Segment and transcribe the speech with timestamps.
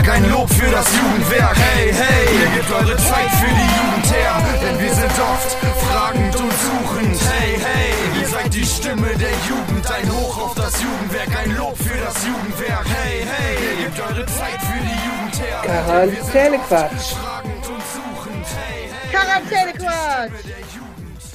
[0.00, 1.56] Jugendwerk, ein Lob für das Jugendwerk.
[1.56, 4.32] Hey, hey, ihr gebt eure Zeit für die Jugend her,
[4.62, 5.50] denn wir sind oft
[5.84, 7.20] fragend und suchend.
[7.30, 11.76] Hey, hey, ihr seid die Stimme der Jugend, ein Hoch auf das Jugendwerk, ein Lob
[11.76, 12.86] für das Jugendwerk.
[12.86, 15.60] Hey, hey, ihr gebt eure Zeit für die Jugend her.
[15.64, 16.92] Quarantänequatsch.
[16.94, 18.46] oft fragend und suchend.
[18.56, 20.32] Hey, hey, Quarantänequatsch.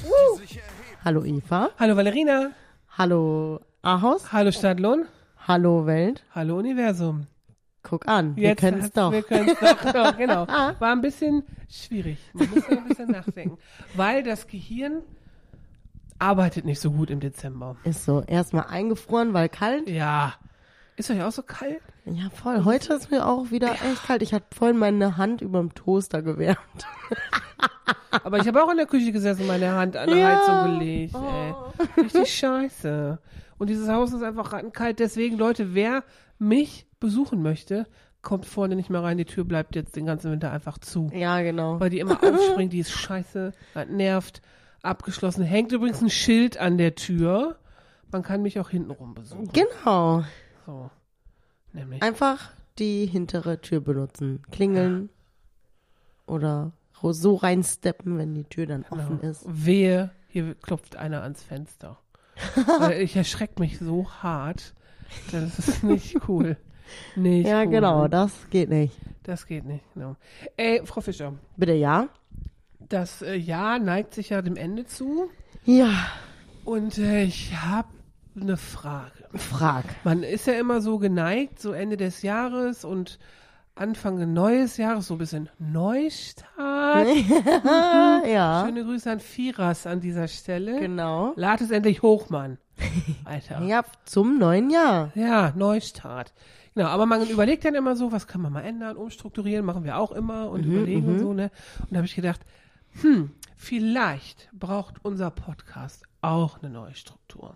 [0.03, 0.39] Woo.
[1.03, 1.69] Hallo Eva.
[1.77, 2.51] Hallo Valerina.
[2.97, 4.31] Hallo Ahaus.
[4.31, 5.05] Hallo Stadtlohn.
[5.47, 6.23] Hallo Welt.
[6.33, 7.27] Hallo Universum.
[7.87, 9.11] Guck an, wir können es doch.
[9.11, 10.47] Wir können es doch, doch, genau.
[10.47, 12.17] War ein bisschen schwierig.
[12.33, 13.57] Man muss ja ein bisschen nachdenken.
[13.93, 15.03] Weil das Gehirn
[16.17, 17.75] arbeitet nicht so gut im Dezember.
[17.83, 18.23] Ist so.
[18.23, 19.87] Erstmal eingefroren, weil kalt.
[19.87, 20.33] Ja.
[20.97, 21.81] Ist euch auch so kalt?
[22.05, 22.63] Ja, voll.
[22.63, 24.21] Heute ist mir auch wieder echt kalt.
[24.21, 26.57] Ich hatte vorhin meine Hand über dem Toaster gewärmt.
[28.23, 30.39] Aber ich habe auch in der Küche gesessen und meine Hand an der Ja.
[30.39, 31.15] Heizung gelegt.
[31.15, 32.01] Ey.
[32.03, 33.19] Richtig scheiße.
[33.57, 34.99] Und dieses Haus ist einfach rattenkalt.
[34.99, 36.03] Deswegen, Leute, wer
[36.39, 37.87] mich besuchen möchte,
[38.21, 39.17] kommt vorne nicht mehr rein.
[39.17, 41.09] Die Tür bleibt jetzt den ganzen Winter einfach zu.
[41.13, 41.79] Ja, genau.
[41.79, 43.53] Weil die immer aufspringt, die ist scheiße,
[43.89, 44.41] nervt.
[44.81, 45.43] Abgeschlossen.
[45.43, 47.57] Hängt übrigens ein Schild an der Tür.
[48.11, 49.49] Man kann mich auch hintenrum besuchen.
[49.51, 50.23] Genau.
[50.65, 50.91] So.
[51.73, 52.03] Nämlich.
[52.03, 54.43] Einfach die hintere Tür benutzen.
[54.51, 55.09] Klingeln
[56.27, 59.43] oder so reinsteppen, wenn die Tür dann offen ist.
[59.47, 61.99] Wehe, hier klopft einer ans Fenster.
[62.99, 64.73] Ich erschrecke mich so hart.
[65.31, 66.57] Das ist nicht cool.
[67.15, 67.67] Nicht Ja, cool.
[67.69, 68.95] genau, das geht nicht.
[69.23, 70.15] Das geht nicht, genau.
[70.57, 72.07] Ey, Frau Fischer, Bitte ja?
[72.89, 75.29] das äh, Jahr neigt sich ja dem Ende zu.
[75.65, 75.89] Ja.
[76.63, 77.87] Und äh, ich habe
[78.39, 79.11] eine Frage.
[79.33, 79.85] Frag.
[80.03, 83.17] Man ist ja immer so geneigt, so Ende des Jahres und
[83.77, 87.07] Anfang neues Jahres, so ein bisschen Neustart.
[88.25, 88.63] ja.
[88.65, 90.79] Schöne Grüße an Firas an dieser Stelle.
[90.79, 91.33] Genau.
[91.35, 92.57] Lad es endlich hoch, Mann.
[93.25, 93.61] Alter.
[93.63, 95.11] Ja, zum neuen Jahr.
[95.15, 96.33] Ja, Neustart.
[96.75, 99.97] Genau, aber man überlegt dann immer so, was kann man mal ändern, umstrukturieren, machen wir
[99.97, 101.49] auch immer und überlegen und so, ne?
[101.79, 102.41] Und da habe ich gedacht,
[103.01, 107.55] hm, vielleicht braucht unser Podcast auch eine neue Struktur.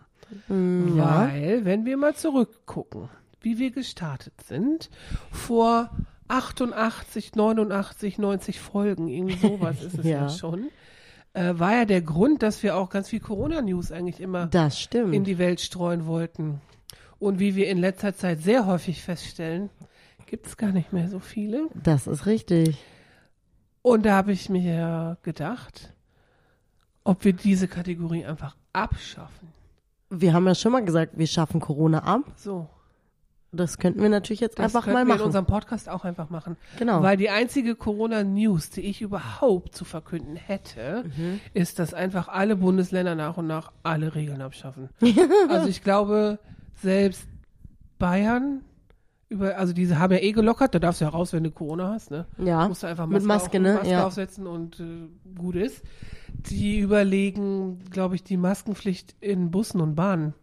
[0.50, 1.28] ja.
[1.28, 3.10] Weil, wenn wir mal zurückgucken,
[3.42, 4.90] wie wir gestartet sind,
[5.32, 5.90] vor
[6.30, 10.30] 88, 89, 90 Folgen, irgendwie sowas ist es ja, Ja.
[10.30, 10.70] schon,
[11.34, 15.14] äh, war ja der Grund, dass wir auch ganz viel Corona-News eigentlich immer Das stimmt.
[15.14, 16.62] in die Welt streuen wollten.
[17.20, 19.70] Und wie wir in letzter Zeit sehr häufig feststellen,
[20.26, 21.68] gibt es gar nicht mehr so viele.
[21.84, 22.78] das ist richtig.
[23.82, 25.94] Und da habe ich mir gedacht,
[27.04, 29.50] ob wir diese Kategorie einfach abschaffen.
[30.10, 32.22] Wir haben ja schon mal gesagt, wir schaffen Corona ab.
[32.36, 32.68] So.
[33.52, 35.26] Das könnten wir natürlich jetzt Das einfach könnten mal wir in machen.
[35.26, 36.56] unserem Podcast auch einfach machen.
[36.78, 37.02] Genau.
[37.02, 41.40] Weil die einzige Corona-News, die ich überhaupt zu verkünden hätte, Mhm.
[41.56, 44.90] ist, dass einfach alle Bundesländer nach und nach alle Regeln abschaffen.
[45.50, 46.38] also ich glaube,
[46.82, 47.28] selbst
[47.98, 48.62] Bayern,
[49.30, 51.90] über, also diese haben ja eh gelockert, da darfst du ja raus, wenn du Corona
[51.94, 52.26] hast, ne?
[52.38, 52.68] ja.
[52.68, 53.74] Musst du einfach Mit Maske, auf, ne?
[53.76, 54.08] Maske Ja.
[54.08, 55.08] aufsetzen und äh,
[55.38, 55.84] gut ist.
[56.34, 60.34] Die überlegen, glaube ich, die Maskenpflicht in Bussen und Bahnen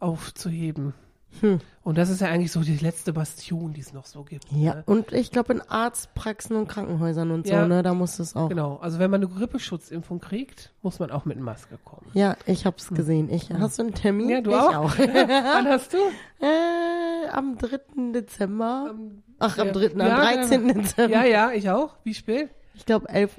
[0.00, 0.94] aufzuheben.
[1.40, 1.60] Hm.
[1.84, 4.44] Und das ist ja eigentlich so die letzte Bastion, die es noch so gibt.
[4.50, 4.82] Ja, Ne?
[4.86, 7.66] und ich glaube in Arztpraxen und Krankenhäusern und so, Ja.
[7.68, 8.48] ne, da muss es auch.
[8.48, 12.06] Genau, also wenn man eine Grippeschutzimpfung kriegt, muss man auch mit Maske kommen.
[12.14, 13.30] Ja, ich hab's gesehen.
[13.32, 14.26] Ich, hast du einen Termin?
[14.26, 14.34] Hm.
[14.34, 14.98] Ja, du ich auch?
[14.98, 15.98] Wann hast du?
[16.44, 18.12] äh, am 3.
[18.12, 18.88] Dezember.
[18.90, 19.72] Am- Ach, am ja.
[19.72, 20.68] 3., am Ja, 13.
[20.68, 21.16] Dezember.
[21.16, 21.94] Ja, ja, ich auch.
[22.04, 22.50] Wie spät?
[22.74, 23.38] Ich glaube 11.15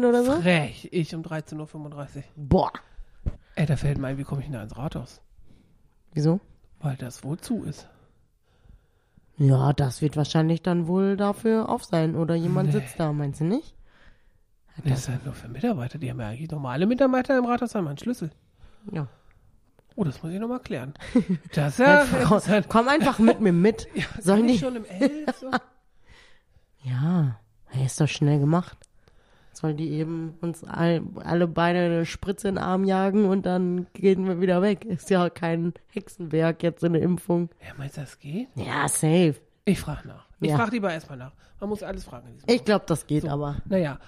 [0.00, 0.32] Uhr oder so.
[0.40, 2.22] Frech, ich um 13.35 Uhr.
[2.36, 2.72] Boah.
[3.56, 5.20] Ey, da fällt mir ein, wie komme ich denn da ins Rathaus?
[6.14, 6.40] Wieso?
[6.82, 7.88] Weil das wohl zu ist.
[9.38, 12.16] Ja, das wird wahrscheinlich dann wohl dafür auf sein.
[12.16, 12.80] Oder jemand Nee.
[12.80, 13.74] sitzt da, meinst du nicht?
[14.84, 15.98] Das ist halt nur für Mitarbeiter.
[15.98, 18.30] Die haben ja eigentlich normale Mitarbeiter im Rathaus haben einen Schlüssel.
[18.90, 19.06] Ja.
[19.96, 20.94] Oh, das muss ich nochmal klären.
[21.54, 23.86] Das ja, Ja, das ist halt, komm einfach mit mir mit.
[24.20, 24.64] Sollen Bin ich die?
[24.64, 25.26] schon im L?
[25.38, 25.50] So?
[26.84, 28.76] Ja, hey, ist doch schnell gemacht.
[29.62, 33.86] Sollen die eben uns all, alle beide eine Spritze in den Arm jagen und dann
[33.94, 34.84] gehen wir wieder weg.
[34.84, 37.48] Ist ja kein Hexenwerk jetzt in der Impfung.
[37.64, 38.48] Ja, meinst du, das geht?
[38.56, 39.36] Ja, safe.
[39.64, 40.26] Ich frage nach.
[40.40, 40.56] Ich Ja.
[40.56, 41.32] frage lieber erstmal nach.
[41.60, 42.26] Man muss alles fragen.
[42.48, 43.58] Ich glaube, das geht aber.
[43.64, 44.00] Naja.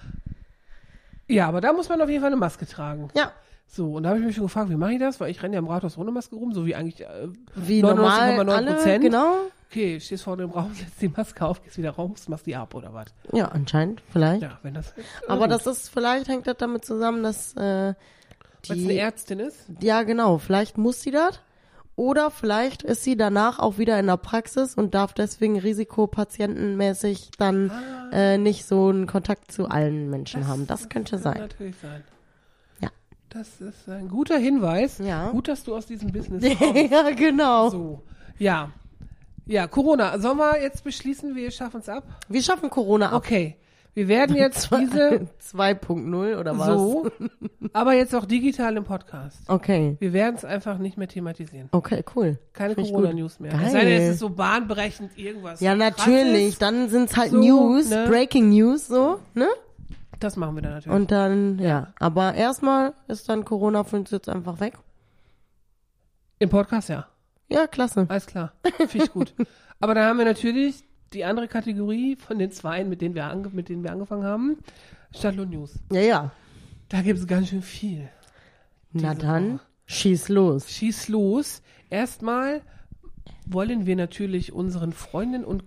[1.29, 3.09] Ja, aber da muss man auf jeden Fall eine Maske tragen.
[3.15, 3.31] Ja,
[3.67, 5.21] So, und da habe ich mich schon gefragt, wie mache ich das?
[5.21, 8.39] Weil ich renne ja im Rathaus ohne Maske rum, so wie eigentlich äh, wie normal
[8.41, 8.53] 99,9%.
[8.91, 9.35] alle, genau.
[9.75, 12.77] Okay, stehst vorne im Raum, setzt die Maske auf, gehst wieder raus, machst die ab
[12.77, 13.07] oder was?
[13.33, 14.43] Ja, anscheinend, vielleicht.
[14.43, 14.95] Ja, wenn das.
[15.27, 17.97] aber das ist, vielleicht hängt das damit zusammen, dass äh, Weil
[18.63, 19.59] es eine die, Ärztin ist.
[19.81, 21.41] ja genau, vielleicht muss sie das.
[21.97, 27.73] Oder vielleicht ist sie danach auch wieder in der Praxis und darf deswegen risikopatientenmäßig dann
[28.13, 30.69] äh, nicht so einen Kontakt zu allen Menschen haben.
[30.69, 31.39] Das könnte kann sein.
[31.39, 32.05] natürlich sein.
[32.81, 32.91] Ja.
[33.29, 34.99] Das ist ein guter Hinweis.
[34.99, 35.31] Ja.
[35.31, 36.93] Gut, dass du aus diesem Business kommst.
[36.93, 37.71] ja, genau.
[37.71, 38.03] So,
[38.39, 38.71] ja.
[39.47, 40.19] Ja, Corona.
[40.19, 42.05] Sollen wir jetzt beschließen, wir schaffen es ab?
[42.29, 43.15] Wir schaffen Corona ab.
[43.15, 43.57] Okay.
[43.93, 46.67] Wir werden jetzt diese 2.0 oder was?
[46.67, 47.09] so,
[47.73, 49.39] aber jetzt auch digital im Podcast.
[49.49, 49.97] Okay.
[50.01, 51.69] Wir werden es einfach nicht mehr thematisieren.
[51.71, 52.39] Okay, cool.
[52.55, 53.53] Keine Corona-News mehr.
[53.53, 53.63] Geil.
[53.67, 55.61] Es sei denn, es ist so bahnbrechend irgendwas.
[55.61, 56.57] Ja, natürlich.
[56.57, 56.59] Krasses.
[56.59, 58.07] Dann sind's halt So, News, ne?
[58.09, 59.47] Breaking News, so, ne?
[60.19, 60.97] Das machen wir dann natürlich.
[60.97, 61.93] Und dann, ja.
[62.01, 64.75] Aber erstmal ist dann Corona für uns jetzt einfach weg.
[66.41, 67.07] Im Podcast, ja.
[67.55, 68.07] Ja, klasse.
[68.09, 68.53] Alles klar.
[68.89, 69.35] Finde ich gut.
[69.81, 73.49] aber dann haben wir natürlich die andere Kategorie von den zweien, mit denen wir, ange
[73.51, 74.59] mit denen wir angefangen haben.
[75.15, 75.79] Stadtlohn News.
[75.93, 76.31] Ja, ja.
[76.89, 78.09] Da gibt es ganz schön viel.
[78.93, 79.61] Na dann, Woche.
[79.87, 80.71] schieß los.
[80.71, 81.63] Schieß los.
[81.91, 82.63] Erstmal
[83.47, 85.65] wollen wir natürlich unseren Freundinnen und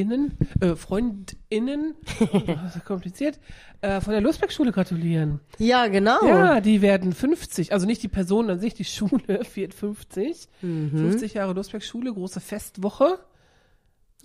[0.00, 1.94] KollegInnen, äh, FreundInnen,
[2.46, 3.38] das ist kompliziert,
[3.80, 5.40] äh, von der Losberg-Schule gratulieren.
[5.58, 6.26] Ja, genau.
[6.26, 10.48] Ja, die werden 50, also nicht die Person an sich, die Schule wird 50.
[10.62, 10.90] Mhm.
[10.90, 13.18] 50 Jahre Losberg-Schule, große Festwoche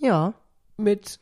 [0.00, 0.34] Ja.
[0.76, 1.18] mit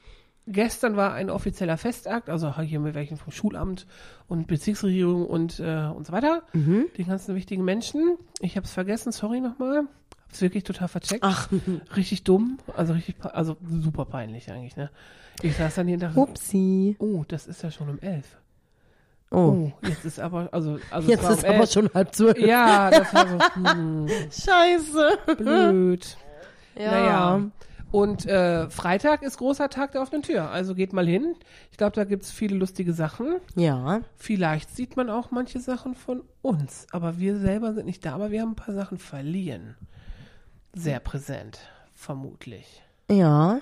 [0.46, 3.86] Gestern war ein offizieller Festakt, also hier mit welchen vom Schulamt
[4.28, 6.42] und Bezirksregierung und, äh, und so weiter.
[6.52, 6.84] Mhm.
[6.98, 8.18] Die ganzen wichtigen Menschen.
[8.40, 9.84] Ich habe es vergessen, sorry nochmal.
[10.34, 11.22] Hab's wirklich total vercheckt.
[11.22, 11.48] Ach,
[11.94, 14.90] Richtig dumm, also richtig, also super peinlich eigentlich, ne?
[15.42, 16.96] Ich saß dann hier und dachte, upsi.
[16.98, 18.36] oh, das ist ja schon um elf.
[19.30, 19.36] Oh.
[19.36, 21.70] Oh, jetzt ist aber, also, also es Jetzt ist um aber elf.
[21.72, 22.36] schon halb zwölf.
[22.38, 23.38] Ja, das war so,
[23.70, 25.18] hm, Scheiße.
[25.38, 26.16] blöd.
[26.76, 26.90] Ja.
[26.90, 27.40] Naja.
[27.92, 30.50] Und äh, Freitag ist großer Tag der offenen Tür.
[30.50, 31.36] Also geht mal hin.
[31.70, 33.36] Ich glaube, da gibt's viele lustige Sachen.
[33.54, 34.00] Ja.
[34.16, 36.88] Vielleicht sieht man auch manche Sachen von uns.
[36.90, 38.16] Aber wir selber sind nicht da.
[38.16, 39.76] Aber wir haben ein paar Sachen verliehen.
[40.74, 41.60] Sehr präsent,
[41.94, 42.82] vermutlich.
[43.10, 43.60] Ja.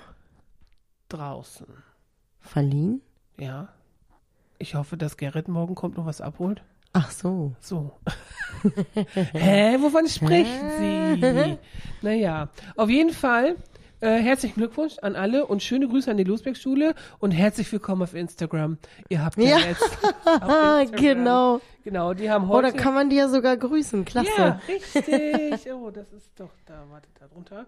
[1.09, 1.67] Draußen.
[2.39, 3.01] Verliehen?
[3.37, 3.69] Ja.
[4.57, 6.63] Ich hoffe, dass Gerrit morgen kommt und was abholt.
[6.93, 7.55] Ach so.
[7.59, 7.91] So.
[9.33, 11.57] Hä, wovon spricht sie?
[12.01, 13.55] Naja, auf jeden Fall
[14.03, 18.13] äh, herzlichen Glückwunsch an alle und schöne Grüße an die Losberg-Schule und herzlich willkommen auf
[18.13, 18.77] Instagram.
[19.09, 19.59] Ihr habt ja, Ja.
[19.59, 21.61] jetzt Ah, genau.
[21.85, 22.77] Genau, die haben Oder heute...
[22.77, 24.03] kann man die ja sogar grüßen.
[24.05, 24.29] Klasse.
[24.37, 25.71] ja, richtig.
[25.73, 27.65] Oh, das ist doch da, wartet da drunter.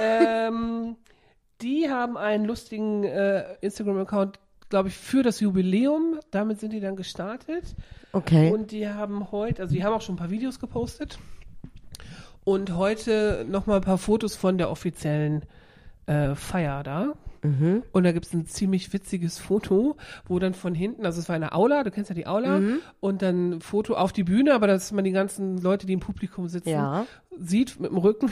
[0.00, 0.96] ähm,
[1.60, 4.38] die haben einen lustigen äh, Instagram-Account,
[4.68, 6.18] glaube ich, für das Jubiläum.
[6.30, 7.64] Damit sind die dann gestartet.
[8.12, 8.50] Okay.
[8.50, 11.18] Und die haben heute, also die haben auch schon ein paar Videos gepostet.
[12.44, 15.44] Und heute nochmal ein paar Fotos von der offiziellen
[16.06, 17.14] äh, Feier da.
[17.42, 17.82] Mhm.
[17.92, 21.52] Und da gibt's ein ziemlich witziges Foto, wo dann von hinten, also es war eine
[21.52, 22.78] Aula, du kennst ja die Aula, Mhm.
[23.00, 26.00] und dann ein Foto auf die Bühne, aber dass man die ganzen Leute, die im
[26.00, 27.06] Publikum sitzen, Ja.
[27.38, 28.30] sieht mit dem Rücken.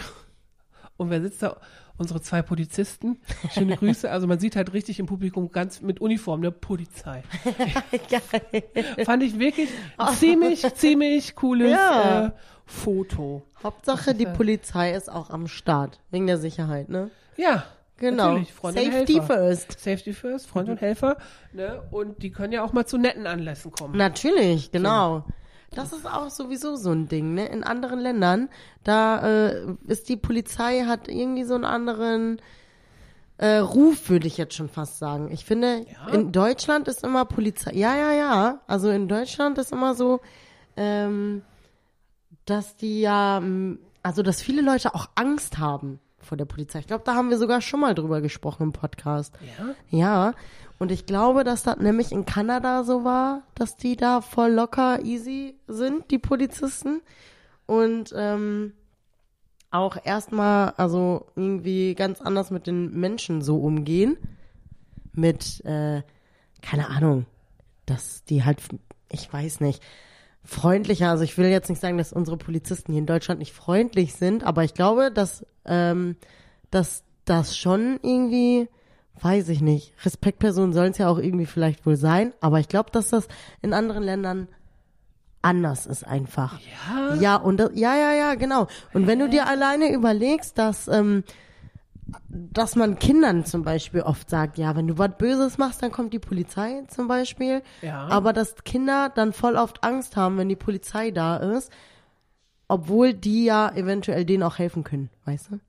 [0.96, 1.56] Und wer sitzt da?
[1.96, 3.18] Unsere zwei Polizisten.
[3.52, 4.10] Schöne Grüße.
[4.10, 6.50] Also man sieht halt richtig im Publikum ganz mit Uniform, ne?
[6.50, 7.22] Polizei.
[8.10, 9.04] Geil.
[9.04, 12.26] Fand ich wirklich ein ziemlich, ziemlich cooles Ja.
[12.26, 12.30] äh,
[12.66, 13.42] Foto.
[13.62, 16.00] Hauptsache, die Polizei ist auch am Start.
[16.10, 17.10] Wegen der Sicherheit, ne?
[17.36, 17.64] Ja.
[17.98, 18.38] Genau.
[18.60, 19.78] Safety first.
[19.78, 21.16] Safety first, Freund und Helfer.
[21.52, 21.80] Ne?
[21.92, 23.96] Und die können ja auch mal zu netten Anlässen kommen.
[23.96, 25.24] Natürlich, genau.
[25.70, 27.46] Das ist auch sowieso so ein Ding, ne?
[27.46, 28.48] In anderen Ländern,
[28.82, 32.40] da äh, ist die Polizei, hat irgendwie so einen anderen
[33.38, 35.30] äh, Ruf, würde ich jetzt schon fast sagen.
[35.32, 36.12] Ich finde, Ja?
[36.12, 37.72] in Deutschland ist immer Polizei.
[37.74, 38.60] Ja, ja, ja.
[38.66, 40.20] Also in Deutschland ist immer so,
[40.76, 41.42] ähm,
[42.44, 46.80] dass die ja, ähm, also dass viele Leute auch Angst haben vor der Polizei.
[46.80, 49.34] Ich glaube, da haben wir sogar schon mal drüber gesprochen im Podcast.
[49.58, 49.74] Ja?
[49.90, 50.34] Ja,
[50.78, 55.04] und ich glaube, dass das nämlich in Kanada so war, dass die da voll locker
[55.04, 57.00] easy sind, die Polizisten.
[57.66, 58.72] Und ähm,
[59.70, 64.16] auch erstmal, also irgendwie ganz anders mit den Menschen so umgehen.
[65.12, 66.02] Mit, äh,
[66.60, 67.26] keine Ahnung,
[67.86, 68.60] dass die halt,
[69.08, 69.82] ich weiß nicht,
[70.44, 74.14] freundlicher, also ich will jetzt nicht sagen, dass unsere Polizisten hier in Deutschland nicht freundlich
[74.14, 76.16] sind, aber ich glaube, dass, ähm,
[76.70, 78.68] dass das schon irgendwie,
[79.20, 82.90] weiß ich nicht, Respektpersonen sollen es ja auch irgendwie vielleicht wohl sein, aber ich glaube,
[82.90, 83.26] dass das
[83.62, 84.48] in anderen Ländern
[85.40, 86.58] anders ist einfach.
[86.60, 87.14] Ja?
[87.16, 88.66] Ja, und das, ja, ja, ja, genau.
[88.92, 91.24] Und wenn du dir alleine überlegst, dass, ähm,
[92.28, 96.12] dass man Kindern zum Beispiel oft sagt, ja, wenn du was Böses machst, dann kommt
[96.12, 97.62] die Polizei zum Beispiel.
[97.82, 98.06] Ja.
[98.08, 101.72] Aber dass Kinder dann voll oft Angst haben, wenn die Polizei da ist,
[102.68, 105.60] obwohl die ja eventuell denen auch helfen können, weißt du?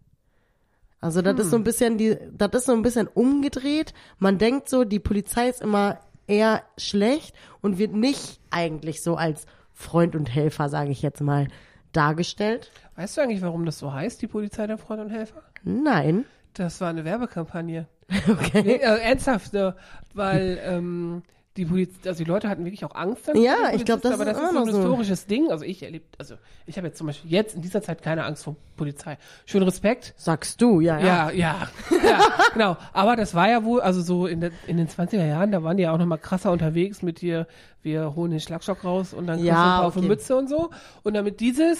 [1.01, 3.93] Also das ist so ein bisschen die, das ist so ein bisschen umgedreht.
[4.17, 9.45] Man denkt so, die Polizei ist immer eher schlecht und wird nicht eigentlich so als
[9.71, 11.47] Freund und Helfer, sage ich jetzt mal,
[11.91, 12.71] dargestellt.
[12.95, 15.43] Weißt du eigentlich, warum das so heißt, die Polizei der Freund und Helfer?
[15.65, 16.25] Nein.
[16.53, 17.87] Das war eine Werbekampagne.
[18.29, 18.61] Okay.
[18.63, 19.75] Nee, äh, ernsthaft, ne?
[20.13, 21.23] weil ähm,
[21.57, 23.27] die Polizei, also die Leute hatten wirklich auch Angst.
[23.27, 24.77] dann Ja, ich glaub, Polizisten, das aber das ist so ein so.
[24.77, 25.49] historisches Ding.
[25.49, 28.43] Also ich erlebt, also ich habe jetzt zum Beispiel jetzt in dieser Zeit keine Angst
[28.43, 29.17] vor Polizei.
[29.45, 30.13] Schön Respekt.
[30.17, 31.31] Sagst du, ja, ja.
[31.31, 31.67] Ja, ja,
[32.03, 32.19] ja,
[32.53, 32.77] genau.
[32.93, 35.77] Aber das war ja wohl, also so in, der, in den 20er Jahren, da waren
[35.77, 37.47] die ja auch noch mal krasser unterwegs mit dir,
[37.81, 40.07] wir holen den Schlagstock raus und dann kriegst Ja, du ein paar auf die okay.
[40.09, 40.71] Mütze und so.
[41.03, 41.79] Und damit dieses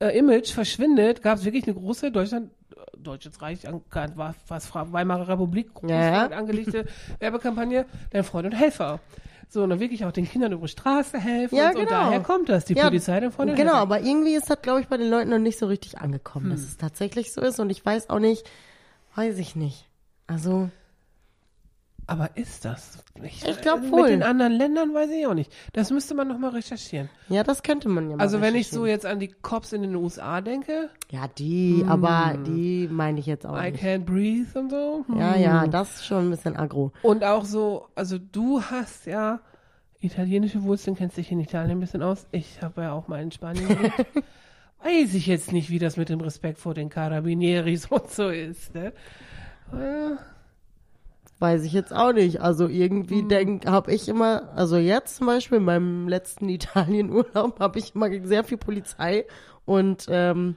[0.00, 2.52] äh, Image verschwindet, gab es wirklich eine große Deutschland, äh,
[2.96, 6.86] Deutsches Reich, war was Weimarer Republik, groß Ja, angelegte
[7.20, 9.00] Werbekampagne, dein Freund und Helfer.
[9.48, 11.78] So, und dann wirklich auch den Kindern über die Straße helfen Ja, und, so.
[11.80, 12.00] und genau.
[12.04, 14.80] daher kommt das, die Ja, Polizei, dein Freund und Genau, aber irgendwie ist das, glaube
[14.80, 16.52] ich, bei den Leuten noch nicht so richtig angekommen, Hm.
[16.52, 17.60] dass es tatsächlich so ist.
[17.60, 18.48] Und ich weiß auch nicht,
[19.14, 19.86] weiß ich nicht.
[20.26, 20.70] Also,
[22.08, 22.98] Aber ist das?
[23.22, 24.08] Ich glaub Mit wohl.
[24.08, 25.52] den anderen Ländern weiß ich auch nicht.
[25.72, 27.08] Das müsste man noch mal recherchieren.
[27.28, 29.82] ja, das könnte man ja mal Also wenn ich so jetzt an die Cops in
[29.82, 33.82] den USA denke, Ja, die, aber die meine ich jetzt auch I nicht.
[33.84, 35.04] can't breathe und so.
[35.06, 35.16] hm.
[35.18, 36.92] Ja, ja, das ist schon ein bisschen aggro.
[37.02, 39.38] Und auch so, also du hast ja
[40.00, 42.26] italienische Wurzeln, kennst dich in Italien ein bisschen aus.
[42.32, 43.94] Ich habe ja auch mal in Spanien gelebt.
[44.84, 48.74] Weiß ich jetzt nicht, wie das mit dem Respekt vor den Carabinieris und so ist,
[48.74, 48.92] ne?
[49.72, 50.16] Äh,
[51.42, 52.40] Weiß ich jetzt auch nicht.
[52.40, 53.28] Also irgendwie Hm.
[53.28, 58.08] denk, habe ich immer, also jetzt zum Beispiel in meinem letzten Italienurlaub habe ich immer
[58.24, 59.24] sehr viel Polizei
[59.64, 60.54] und ähm,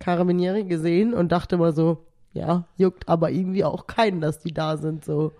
[0.00, 2.04] Carabinieri gesehen und dachte immer so,
[2.34, 5.02] ja, juckt aber irgendwie auch keinen, dass die da sind.
[5.02, 5.32] So.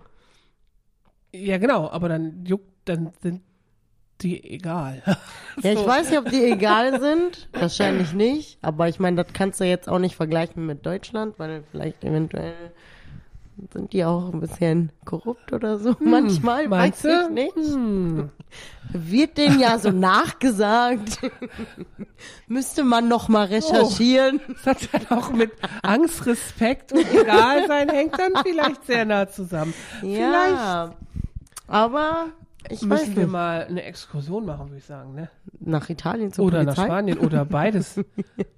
[1.31, 3.41] Ja, genau, aber dann juckt, dann sind
[4.21, 5.03] die egal.
[5.61, 5.85] Ja, ich So.
[5.85, 7.47] weiß nicht, ob die egal sind.
[7.53, 8.57] Wahrscheinlich nicht.
[8.63, 12.55] Aber ich meine, das kannst du jetzt auch nicht vergleichen mit Deutschland, weil vielleicht eventuell
[13.71, 15.95] sind die auch ein bisschen korrupt oder so.
[15.99, 17.55] Manchmal, Hm, Meinst weiß ich nicht.
[17.55, 18.29] Hm.
[18.91, 21.19] Wird denen ja so nachgesagt.
[22.47, 24.39] Müsste man noch mal recherchieren.
[24.63, 29.73] Das hat dann auch mit Angst, Respekt und Egalsein hängt dann vielleicht sehr nah zusammen.
[30.01, 30.93] Ja.
[31.67, 32.27] Aber
[32.69, 35.29] ich müssen wir mal eine Exkursion machen, würde ich sagen, ne?
[35.59, 36.85] Nach Italien zur Oder nach Polizei.
[36.85, 37.99] Spanien oder beides.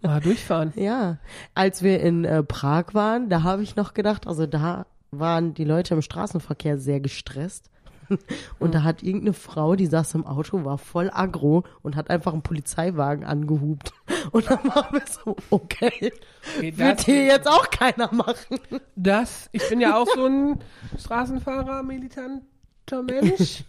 [0.01, 0.73] mal durchfahren.
[0.75, 1.17] Ja,
[1.53, 5.63] als wir in äh, Prag waren, da habe ich noch gedacht, also da waren die
[5.65, 7.69] Leute im Straßenverkehr sehr gestresst.
[8.59, 12.33] Und da hat irgendeine Frau, die saß im Auto, war voll aggro und hat einfach
[12.33, 13.93] einen Polizeiwagen angehupt.
[14.31, 16.11] Und dann waren wir so, okay,
[16.57, 18.59] Okay, wird das, hier jetzt auch keiner machen.
[18.95, 20.59] das, ich bin ja auch so ein
[20.99, 23.63] Straßenfahrer, militanter Mensch.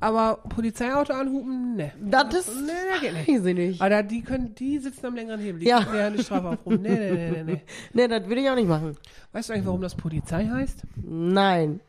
[0.00, 1.92] Aber Polizeiauto anhupen, ne.
[2.00, 3.56] Das ist, Nee, das geht nicht.
[3.56, 3.82] nicht.
[3.82, 5.60] Aber die können, die sitzen am längeren Hebel.
[5.60, 5.80] Die Ja.
[5.82, 6.74] kriegen ja eine Strafe auf rum.
[6.82, 7.62] Nee, nee, nee, nee, nee.
[7.94, 8.96] Nee, das würde ich auch nicht machen.
[9.32, 10.82] Weißt du eigentlich, warum das Polizei heißt?
[11.04, 11.80] Nein.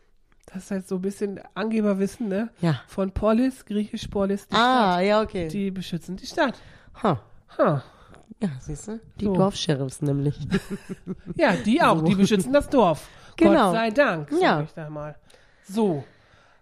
[0.51, 2.49] Das ist halt so ein bisschen Angeberwissen, ne?
[2.61, 2.81] Ja.
[2.87, 5.41] Von Polis, griechisch Polis, die Ah, ja, okay.
[5.43, 5.53] Stadt.
[5.53, 6.59] Die beschützen die Stadt.
[7.03, 7.21] Ha.
[7.59, 7.83] Ha.
[8.41, 8.99] Ja, siehst du?
[9.19, 9.35] Die So.
[9.35, 10.39] Dorfsheriffs nämlich.
[11.35, 13.07] Ja, die auch, die beschützen das Dorf.
[13.37, 13.67] Genau.
[13.67, 14.61] Gott sei Dank, sag Ja.
[14.61, 15.15] ich da mal.
[15.67, 16.03] So.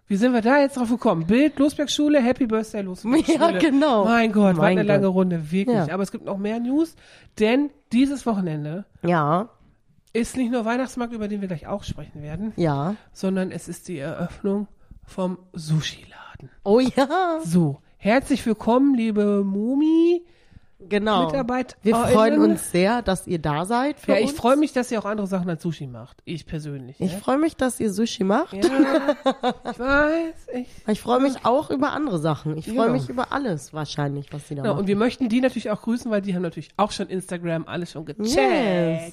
[0.08, 1.26] Wie sind wir da jetzt drauf gekommen?
[1.26, 3.38] Bild, Losberg-Schule, Happy Birthday, Losberg-Schule.
[3.52, 4.04] Ja, genau.
[4.06, 4.88] Mein Gott, Mein eine Gott.
[4.88, 5.76] lange Runde, wirklich.
[5.76, 5.92] Ja.
[5.92, 6.96] Aber es gibt noch mehr News,
[7.38, 9.50] denn dieses Wochenende Ja,
[10.14, 12.96] ist nicht nur Weihnachtsmarkt, über den wir gleich auch sprechen werden, ja.
[13.12, 14.66] sondern es ist die Eröffnung
[15.04, 16.50] vom Sushi-Laden.
[16.64, 20.24] Oh ja, So, herzlich willkommen, liebe Mumi.
[20.80, 21.26] Genau.
[21.26, 24.30] Mitarbeit- Wir Oh, freuen uns sehr, dass ihr da seid Ja, uns.
[24.30, 26.18] ich freue mich, dass ihr auch andere Sachen als Sushi macht.
[26.24, 27.00] Ich persönlich.
[27.00, 27.18] Ich ne?
[27.18, 28.52] freue mich, dass ihr Sushi macht.
[28.54, 28.60] Ja,
[29.70, 30.34] ich weiß.
[30.54, 32.56] Ich, Ich freue mich auch über andere Sachen.
[32.56, 32.92] Ich freue Genau.
[32.92, 34.82] mich über alles wahrscheinlich, was sie da genau, machen.
[34.82, 37.92] und wir möchten die natürlich auch grüßen, weil die haben natürlich auch schon Instagram alles
[37.92, 38.28] schon gecheckt.
[38.28, 39.12] Yes.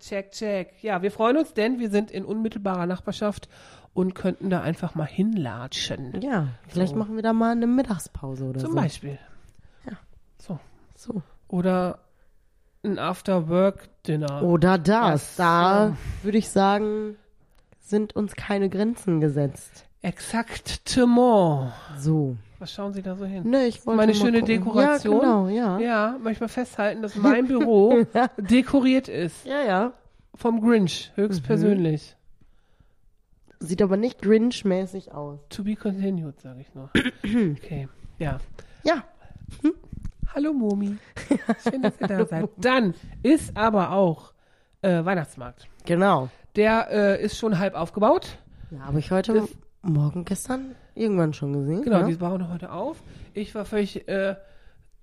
[0.00, 0.68] Check, check.
[0.82, 3.48] Ja, wir freuen uns, denn wir sind in unmittelbarer Nachbarschaft
[3.94, 6.20] und könnten da einfach mal hinlatschen.
[6.22, 6.98] ja, vielleicht So.
[6.98, 8.76] machen wir da mal eine Mittagspause oder Zum so.
[8.76, 9.18] Beispiel.
[9.86, 9.92] Ja.
[10.38, 10.58] So.
[10.96, 11.22] So.
[11.48, 11.98] Oder
[12.84, 14.42] ein After-Work-Dinner.
[14.42, 15.36] Oder das.
[15.36, 17.16] Das, Da würde ich sagen,
[17.80, 19.84] sind uns keine Grenzen gesetzt.
[20.02, 21.72] Exaktement.
[21.98, 22.36] So.
[22.58, 23.48] Was schauen Sie da so hin?
[23.48, 24.54] Ne, ich wollte Meine mal schöne gucken.
[24.54, 25.14] Dekoration.
[25.14, 25.78] Ja, genau, ja.
[25.78, 28.04] Ja, manchmal festhalten, dass mein Büro
[28.38, 29.44] dekoriert ist.
[29.44, 29.92] Ja, ja.
[30.34, 32.16] Vom Grinch, höchstpersönlich.
[33.58, 35.38] Sieht aber nicht Grinch-mäßig aus.
[35.50, 36.90] To be continued, sage ich nur.
[37.56, 38.38] Okay, ja.
[38.82, 39.04] Ja.
[40.34, 40.96] Hallo Momi.
[41.68, 42.48] Schön, dass ihr da seid.
[42.56, 44.32] Dann ist aber auch
[44.82, 45.66] äh, Weihnachtsmarkt.
[45.84, 46.28] Genau.
[46.56, 48.38] Der äh, ist schon halb aufgebaut.
[48.70, 49.48] Ja, habe ich heute Das-
[49.84, 51.82] Morgen, gestern irgendwann schon gesehen.
[51.82, 52.06] Genau, ja?
[52.06, 53.02] die bauen heute auf.
[53.34, 54.36] Ich war völlig äh,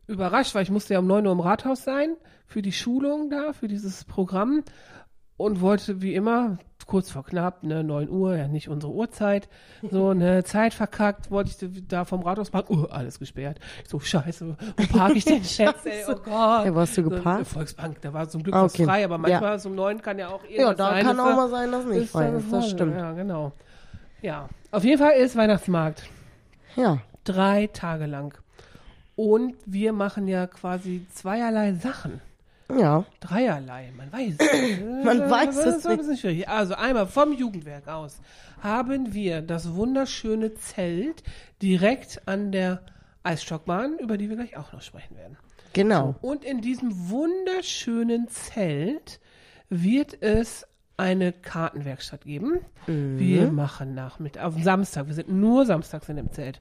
[0.07, 2.15] überrascht, weil ich musste ja um 9 Uhr im Rathaus sein
[2.47, 4.63] für die Schulung da, für dieses Programm
[5.39, 9.47] und wollte wie immer kurz vor knapp, ne, 9 Uhr, ja nicht unsere Uhrzeit,
[9.91, 13.59] so eine Zeit verkackt, wollte ich da vom Rathaus parken, oh, alles gesperrt.
[13.83, 16.65] Ich so, scheiße, wo parke ich denn jetzt, ey, oh Gott.
[16.65, 17.45] Ja, wo hast du So, geparkt?
[17.47, 18.85] Volksbank, da war zum Glück was okay.
[18.85, 19.19] frei, aber Ja.
[19.39, 21.05] manchmal so um 9 kann ja auch Ja, irgendwas da sein.
[21.05, 22.51] kann dass auch da- mal sein, dass nicht ist frei da ist.
[22.53, 22.95] Das stimmt.
[22.95, 23.51] Ja, genau.
[24.21, 26.03] Ja, auf jeden Fall ist Weihnachtsmarkt.
[26.75, 28.33] Ja, Drei Tage lang.
[29.15, 32.19] Und wir machen ja quasi zweierlei Sachen.
[32.77, 33.05] Ja.
[33.19, 35.05] Dreierlei, man weiß es.
[35.05, 36.47] Man Äh, weiß es ist ein schwierig.
[36.47, 38.19] Also einmal vom Jugendwerk aus
[38.61, 41.23] haben wir das wunderschöne Zelt
[41.61, 42.81] direkt an der
[43.23, 45.37] Eisstockbahn, über die wir gleich auch noch sprechen werden.
[45.73, 46.15] Genau.
[46.21, 49.19] Und in diesem wunderschönen Zelt
[49.69, 50.65] wird es
[50.97, 52.59] eine Kartenwerkstatt geben.
[52.87, 56.59] Wir machen Nachmittag, auf Samstag, wir sind nur samstags in dem Zelt.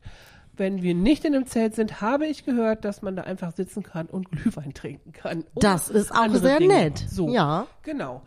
[0.59, 3.83] Wenn wir nicht in dem Zelt sind, habe ich gehört, dass man da einfach sitzen
[3.83, 5.45] kann und Glühwein trinken kann.
[5.57, 6.75] Das ist auch sehr Dinge.
[6.75, 6.99] nett.
[7.09, 7.67] So, Ja.
[7.83, 8.23] genau.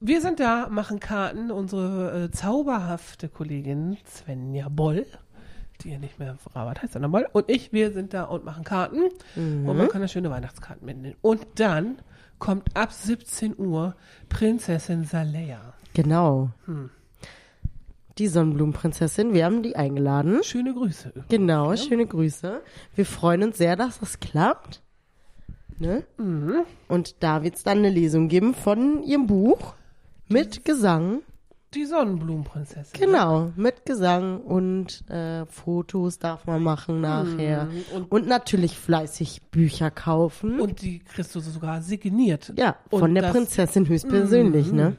[0.00, 1.50] Wir sind da, machen Karten.
[1.50, 5.04] Unsere äh, zauberhafte Kollegin Svenja Boll,
[5.82, 8.64] die ja nicht mehr Rabat heißt, sondern Boll, und ich, wir sind da und machen
[8.64, 9.02] Karten.
[9.36, 11.16] Und man kann da schöne Weihnachtskarten mitnehmen.
[11.20, 11.98] Und dann
[12.38, 13.94] kommt ab 17 Uhr
[14.30, 15.60] Prinzessin Salea.
[15.92, 16.48] Genau.
[18.18, 20.42] Die Sonnenblumenprinzessin, wir haben die eingeladen.
[20.42, 21.08] Schöne Grüße.
[21.10, 21.28] übrigens.
[21.28, 22.60] Genau, schöne Grüße.
[22.94, 24.82] Wir freuen uns sehr, dass das klappt.
[25.78, 26.04] Ne?
[26.88, 29.74] Und da wird es dann eine Lesung geben von ihrem Buch
[30.28, 31.20] mit Gesang.
[31.72, 32.98] Die Sonnenblumenprinzessin.
[33.00, 37.68] Genau, mit Gesang und äh, Fotos darf man machen nachher.
[37.94, 40.58] und- Und, natürlich fleißig Bücher kaufen.
[40.60, 42.52] Und die kriegst du sogar signiert.
[42.56, 44.96] ja, und von der das- Prinzessin höchstpersönlich, ne?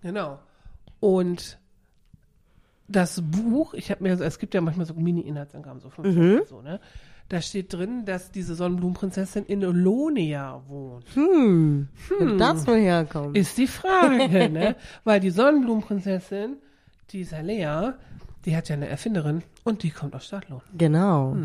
[0.00, 0.38] Genau.
[1.00, 1.58] Und
[2.92, 6.40] das Buch, ich habe mir, es gibt ja manchmal so Mini-Inhaltsangaben, so fünf Mhm.
[6.48, 6.80] So, ne?
[7.28, 11.04] Da steht drin, dass diese Sonnenblumenprinzessin in Olonia wohnt.
[11.14, 13.36] Hm, wo das woher kommt.
[13.36, 14.76] Ist die Frage, ne?
[15.04, 16.56] Weil die Sonnenblumenprinzessin,
[17.10, 17.94] die Salea,
[18.44, 20.60] die hat ja eine Erfinderin und die kommt aus Stadtlohn.
[20.76, 21.36] Genau.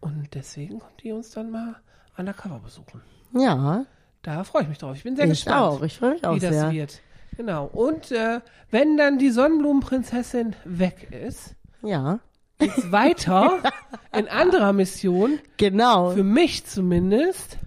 [0.00, 1.76] Und deswegen kommt die uns dann mal
[2.16, 3.02] undercover besuchen.
[3.34, 3.84] Ja,
[4.22, 4.96] Da freue ich mich drauf.
[4.96, 5.56] Ich bin sehr ich gespannt.
[5.60, 5.82] auch.
[5.82, 6.70] Ich freue mich auch wie das sehr.
[6.72, 7.02] wird.
[7.36, 7.66] Genau.
[7.66, 8.40] Und äh,
[8.70, 12.20] wenn dann die Sonnenblumenprinzessin weg ist, Ja,
[12.58, 13.58] geht's weiter
[14.16, 16.10] in anderer Mission, genau.
[16.10, 17.58] für mich zumindest,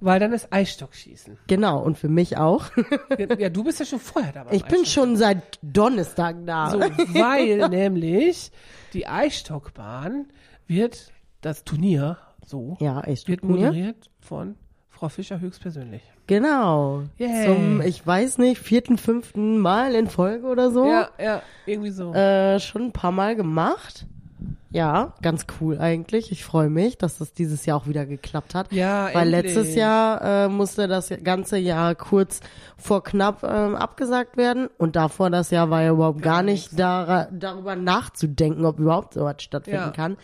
[0.00, 1.38] weil dann ist Eisstockschießen.
[1.46, 2.66] Genau, und für mich auch.
[3.38, 4.54] Ja, du bist ja schon vorher dabei.
[4.56, 6.70] Ich bin schon seit Donnerstag da.
[6.70, 8.50] so, weil nämlich
[8.92, 10.26] die Eisstockbahn
[10.66, 13.28] wird, das Turnier, so, Ja, echt.
[13.28, 14.56] wird moderiert von
[15.02, 16.00] Frau Fischer höchstpersönlich.
[16.28, 17.02] Genau.
[17.18, 17.46] Yay.
[17.46, 20.86] Zum, ich weiß nicht, vierten, fünften Mal in Folge oder so.
[20.86, 22.14] Ja, ja, irgendwie so.
[22.14, 24.06] Äh, schon ein paar Mal gemacht.
[24.70, 26.30] Ja, ganz cool eigentlich.
[26.30, 28.72] Ich freue mich, dass das dieses Jahr auch wieder geklappt hat.
[28.72, 29.56] Ja, Weil endlich.
[29.56, 32.38] letztes Jahr äh, musste das ganze Jahr kurz
[32.76, 34.68] vor knapp ähm, abgesagt werden.
[34.78, 39.42] Und davor das Jahr war ja überhaupt gar nicht dara- darüber nachzudenken, ob überhaupt sowas
[39.42, 39.90] stattfinden Ja.
[39.90, 40.16] kann.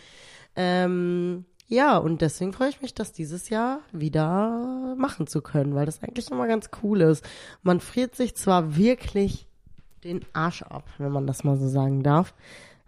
[0.55, 5.85] Ähm, ja, und deswegen freue ich mich, das dieses Jahr wieder machen zu können, weil
[5.85, 7.23] das eigentlich immer ganz cool ist.
[7.63, 9.47] Man friert sich zwar wirklich
[10.03, 12.33] den Arsch ab, wenn man das mal so sagen darf.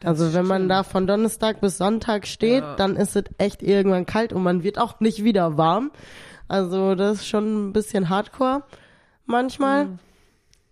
[0.03, 2.75] also wenn man da von Donnerstag bis Sonntag steht, Ja.
[2.75, 5.91] dann ist es echt irgendwann kalt und man wird auch nicht wieder warm.
[6.47, 8.63] Also das ist schon ein bisschen hardcore
[9.25, 9.85] manchmal.
[9.85, 9.99] Mhm.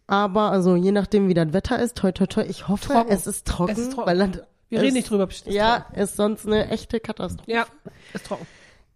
[0.07, 3.11] Aber also je nachdem, wie das Wetter ist, toi toi toi, ich hoffe, Trocken.
[3.11, 4.07] es ist trocken, Es ist trocken.
[4.09, 5.27] weil das Wir reden ist- nicht drüber.
[5.27, 5.55] bestimmt.
[5.55, 7.51] ja, ist sonst eine echte Katastrophe.
[7.51, 7.65] Ja,
[8.13, 8.45] ist trocken.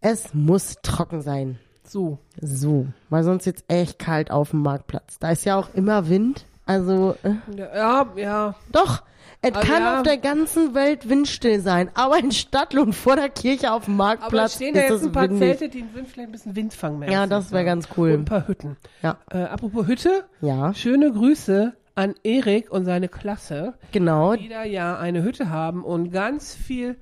[0.01, 1.59] Es muss trocken sein.
[1.85, 2.17] So.
[2.41, 5.19] So, weil sonst wird's echt kalt auf dem Marktplatz.
[5.19, 6.45] Da ist ja auch immer Wind.
[6.65, 8.55] Also, äh, Ja, ja.
[8.71, 9.03] doch,
[9.41, 9.97] es kann ja.
[9.97, 14.05] auf der ganzen Welt windstill sein, aber in Stadtlohn vor der Kirche auf dem Aber
[14.05, 15.39] Marktplatz es stehen da ist jetzt es ein paar windig.
[15.57, 17.13] Zelte, die sind vielleicht ein bisschen windfangmäßig.
[17.13, 18.11] Ja, das wäre ganz cool.
[18.13, 18.77] Und ein paar Hütten.
[19.01, 19.17] Ja.
[19.29, 24.35] Äh, apropos Hütte, Ja, schöne Grüße an Erik und seine Klasse, genau.
[24.35, 26.97] die da ja eine Hütte haben und ganz viel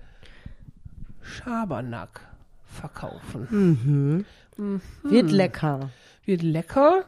[1.21, 2.21] Schabernack
[2.63, 4.25] verkaufen.
[5.03, 5.89] Wird lecker.
[6.25, 7.05] Wird lecker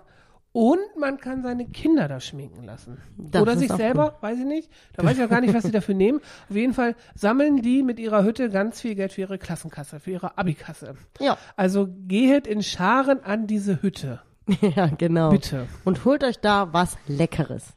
[0.53, 2.99] und man kann seine Kinder da schminken lassen.
[3.17, 4.69] Das Oder sich selber, weiß ich nicht.
[4.95, 6.21] Da weiß ich auch gar nicht, was sie dafür nehmen.
[6.47, 10.11] Auf jeden Fall sammeln die mit ihrer Hütte ganz viel Geld für ihre Klassenkasse, für
[10.11, 10.93] ihre Abikasse.
[11.19, 14.21] Ja, Also gehet in Scharen an diese Hütte.
[14.75, 15.29] ja, genau.
[15.29, 15.67] Bitte.
[15.85, 17.73] Und holt euch da was Leckeres.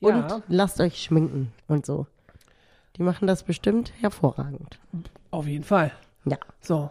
[0.00, 0.42] Und Ja.
[0.48, 2.06] lasst euch schminken und so.
[2.96, 4.78] Die machen das bestimmt hervorragend.
[5.30, 5.92] Auf jeden Fall.
[6.24, 6.38] Ja.
[6.60, 6.90] So.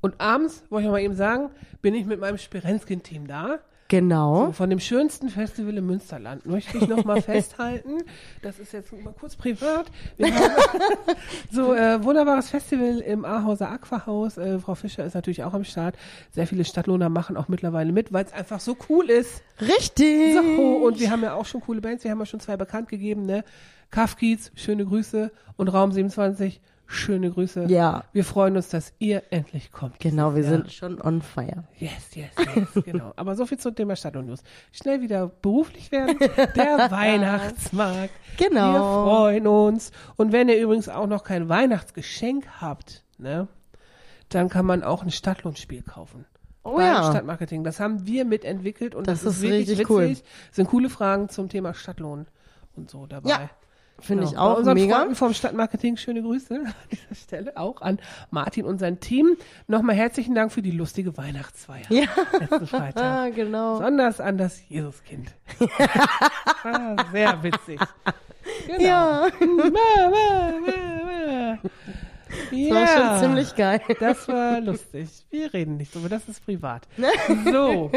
[0.00, 1.50] Und abends, wollte ich mal eben sagen,
[1.82, 3.58] bin ich mit meinem Spirenskin-Team da.
[3.88, 4.52] Genau.
[4.52, 6.44] Von dem schönsten Festival im Münsterland.
[6.44, 8.02] Möchte ich noch mal festhalten.
[8.42, 9.86] Das ist jetzt mal kurz privat.
[10.18, 10.52] Wir haben
[11.50, 14.36] so äh, wunderbares Festival im Ahauser Aquahaus.
[14.36, 15.96] Äh, Frau Fischer ist natürlich auch am Start.
[16.30, 19.42] Sehr viele Stadtlohner machen auch mittlerweile mit, weil es einfach so cool ist.
[19.60, 20.34] Richtig.
[20.34, 22.04] So, und wir haben ja auch schon coole Bands.
[22.04, 23.42] Wir haben ja schon zwei bekannt gegeben, ne?
[23.90, 25.32] Kafkiez, schöne Grüße.
[25.56, 27.66] Und Raum 27, schöne Grüße.
[27.68, 28.04] Ja.
[28.12, 30.00] Wir freuen uns, dass ihr endlich kommt.
[30.00, 30.48] Genau, wir Ja.
[30.48, 31.64] sind schon on fire.
[31.78, 32.30] Yes, yes,
[32.74, 33.12] yes, genau.
[33.14, 34.42] Aber so viel zum Thema Stadt und News.
[34.72, 36.18] Schnell wieder beruflich werden.
[36.56, 38.10] Der Weihnachtsmarkt.
[38.38, 38.72] Genau.
[38.72, 39.92] Wir freuen uns.
[40.16, 43.48] Und wenn ihr übrigens auch noch kein Weihnachtsgeschenk habt, ne,
[44.30, 46.24] dann kann man auch ein Stadtlohnspiel kaufen.
[46.64, 47.02] Oh ja.
[47.10, 47.64] Stadtmarketing.
[47.64, 50.24] Das haben wir mitentwickelt und das, Das ist ist wirklich richtig witzig.
[50.52, 52.26] Sind coole Fragen zum Thema Stadtlohn
[52.76, 53.30] und so dabei.
[53.30, 53.50] Ja,
[54.00, 54.42] Finde ich Genau.
[54.44, 54.96] Bei auch unseren mega.
[54.98, 57.98] Freunden vom Stadtmarketing schöne Grüße an dieser Stelle auch an
[58.30, 59.36] Martin und sein Team.
[59.66, 62.04] Nochmal herzlichen Dank für die lustige Weihnachtsfeier Ja.
[62.38, 63.02] letzten Freitag.
[63.02, 63.78] Ah, genau.
[63.78, 65.34] Besonders an das Jesuskind.
[66.64, 67.80] ah, sehr witzig.
[68.66, 68.78] Genau.
[68.80, 69.28] Ja,
[72.50, 73.80] das war schon ziemlich geil.
[74.00, 75.08] Das war lustig.
[75.30, 76.86] Wir reden nicht drüber, das ist privat.
[77.50, 77.90] So.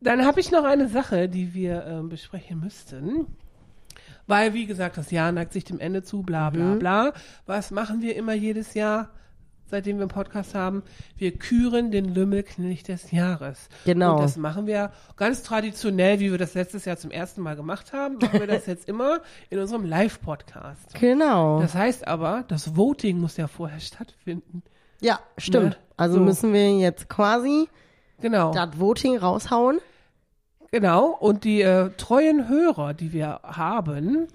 [0.00, 3.26] Dann habe ich noch eine Sache, die wir ähm, besprechen müssten.
[4.28, 6.78] Weil, wie gesagt, das Jahr neigt sich dem Ende zu, bla bla Mhm.
[6.78, 7.12] bla.
[7.46, 9.08] Was machen wir immer jedes Jahr,
[9.66, 10.82] seitdem wir einen Podcast haben?
[11.16, 13.68] Wir küren den Lümmelknilch des Jahres.
[13.86, 14.16] Genau.
[14.16, 17.92] Und das machen wir ganz traditionell, wie wir das letztes Jahr zum ersten Mal gemacht
[17.92, 20.94] haben, machen wir das jetzt immer in unserem Live-Podcast.
[21.00, 21.60] Genau.
[21.60, 24.62] Das heißt aber, das Voting muss ja vorher stattfinden.
[25.00, 25.70] ja, stimmt.
[25.70, 25.76] Ne?
[25.96, 26.20] Also So.
[26.20, 27.68] müssen wir jetzt quasi
[28.20, 28.52] Genau.
[28.52, 29.78] das Voting raushauen.
[30.70, 34.28] Genau, und die äh, treuen Hörer, die wir haben,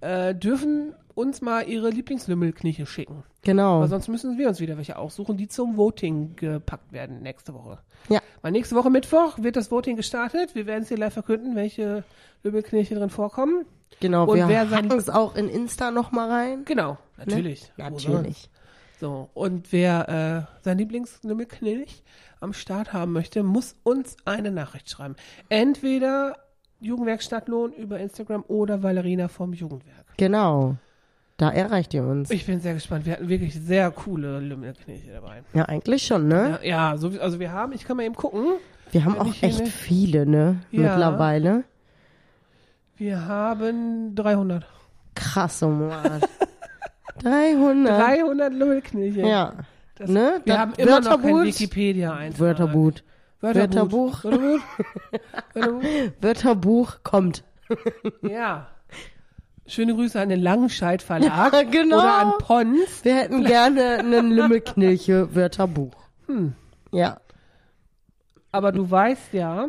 [0.00, 3.22] äh, dürfen uns mal ihre Lieblingslümmelkniche schicken.
[3.42, 3.80] Genau.
[3.80, 7.78] Weil sonst müssen wir uns wieder welche aussuchen, die zum Voting gepackt werden nächste Woche.
[8.08, 8.20] Ja.
[8.42, 10.54] Weil nächste Woche Mittwoch wird das Voting gestartet.
[10.54, 12.04] Wir werden es hier live verkünden, welche
[12.42, 13.66] Lümmelkniche drin vorkommen.
[14.00, 16.64] Genau, Und wir wer hacken es auch in Insta noch mal rein.
[16.64, 17.70] Genau, natürlich.
[17.76, 17.90] Ne?
[17.90, 18.50] Natürlich.
[19.04, 22.02] So, und wer äh, sein Lieblingslümmelknilch
[22.40, 25.14] am Start haben möchte, muss uns eine Nachricht schreiben.
[25.50, 26.38] Entweder
[26.80, 30.06] Jugendwerkstattlohn über Instagram oder Valerina vom Jugendwerk.
[30.16, 30.76] Genau.
[31.36, 32.30] Da erreicht ihr uns.
[32.30, 33.04] Ich bin sehr gespannt.
[33.04, 35.42] Wir hatten wirklich sehr coole Lümmelknilche dabei.
[35.52, 36.60] Ja, eigentlich schon, ne?
[36.62, 38.54] Ja, ja so, also wir haben, ich kann mal eben gucken.
[38.90, 40.60] Wir haben auch echt viele, ne?
[40.70, 40.80] Ja.
[40.80, 41.64] Mittlerweile.
[42.96, 44.64] Wir haben 300.
[45.14, 46.22] Krass, oh Mann.
[47.22, 48.00] 300.
[48.00, 49.20] 300 Lümmelknilche.
[49.20, 49.52] Ja.
[49.96, 50.40] Das, Ne?
[50.44, 51.44] Wir Das haben immer noch kein Wörterbuch.
[51.44, 52.40] Wikipedia-Eintrag.
[52.40, 52.92] Wörterbuch.
[53.40, 54.24] Wörterbuch.
[54.24, 54.24] Wörterbuch.
[54.24, 54.62] Wörterbuch.
[55.54, 56.12] Wörterbuch.
[56.20, 57.44] Wörterbuch kommt.
[58.22, 58.68] Ja.
[59.66, 61.98] Schöne Grüße an den Langenscheid Verlag Ja, genau.
[61.98, 63.04] oder an Pons.
[63.04, 65.94] Wir hätten gerne einen Lümmelknilche Wörterbuch.
[66.26, 66.54] Hm.
[66.92, 67.18] Ja.
[68.52, 69.68] Aber du weißt ja,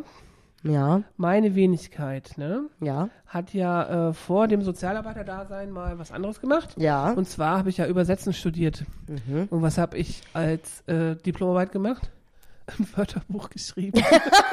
[0.65, 1.03] Ja.
[1.17, 3.09] meine Wenigkeit, ne, Ja.
[3.27, 6.73] hat ja äh, vor dem Sozialarbeiterdasein mal was anderes gemacht.
[6.77, 7.11] Ja.
[7.11, 8.83] Und zwar habe ich ja Übersetzen studiert.
[9.07, 9.47] Mhm.
[9.49, 12.09] Und was habe ich als äh, Diplomarbeit gemacht?
[12.79, 14.01] Ein Wörterbuch geschrieben.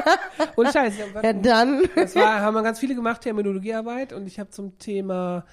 [0.56, 1.82] und Scheiße, Ja, dann.
[1.96, 4.12] das war, haben wir ganz viele gemacht, Terminologiearbeit.
[4.12, 5.46] Und ich habe zum Thema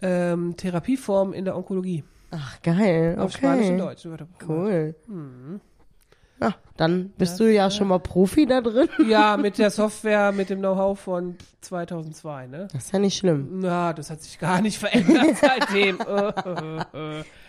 [0.00, 3.16] ähm, Therapieformen in der Onkologie Ach, geil.
[3.18, 3.82] auf Spanisch und Okay.
[3.82, 4.04] Deutsch.
[4.06, 4.48] Wörterbuch.
[4.48, 4.94] Cool.
[5.08, 5.60] Mhm.
[6.44, 8.88] Ja, dann bist Das, du ja äh, schon mal Profi da drin.
[9.08, 12.68] Ja, mit der Software, mit dem Know-how von 2002, ne?
[12.72, 13.60] Das ist ja nicht schlimm.
[13.60, 15.98] Na, das hat sich gar nicht verändert seitdem.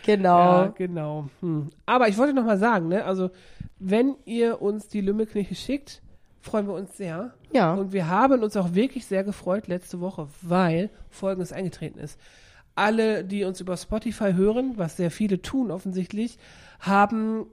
[0.05, 0.38] Genau.
[0.38, 1.29] Ja, genau.
[1.41, 1.69] Hm.
[1.86, 3.31] Aber ich wollte noch mal sagen, ne, also
[3.79, 6.01] wenn ihr uns die Lümmelkniche schickt,
[6.41, 7.34] freuen wir uns sehr.
[7.51, 7.73] Ja.
[7.73, 12.19] Und wir haben uns auch wirklich sehr gefreut letzte Woche, weil Folgendes eingetreten ist.
[12.75, 16.38] Alle, die uns über Spotify hören, was sehr viele tun offensichtlich,
[16.79, 17.47] haben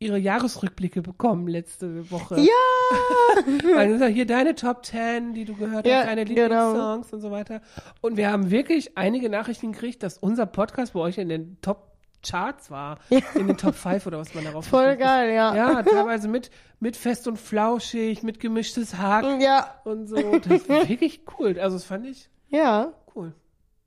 [0.00, 2.40] ihre Jahresrückblicke bekommen letzte Woche.
[2.40, 2.52] Ja.
[3.76, 6.40] Also hier deine Top 10, die du gehört Ja, hast, deine genau.
[6.70, 7.60] Lieblingssongs und so weiter.
[8.00, 11.92] Und wir haben wirklich einige Nachrichten gekriegt, dass unser Podcast bei euch in den Top
[12.26, 12.98] Charts war.
[13.34, 15.54] In den Top 5 oder was man darauf Voll geil, ja.
[15.54, 19.74] Ja, teilweise mit, mit fest und flauschig, mit gemischtes Hack Ja.
[19.84, 20.16] und so.
[20.38, 21.58] Das war wirklich cool.
[21.60, 22.92] Also das fand ich Ja.
[23.14, 23.34] cool.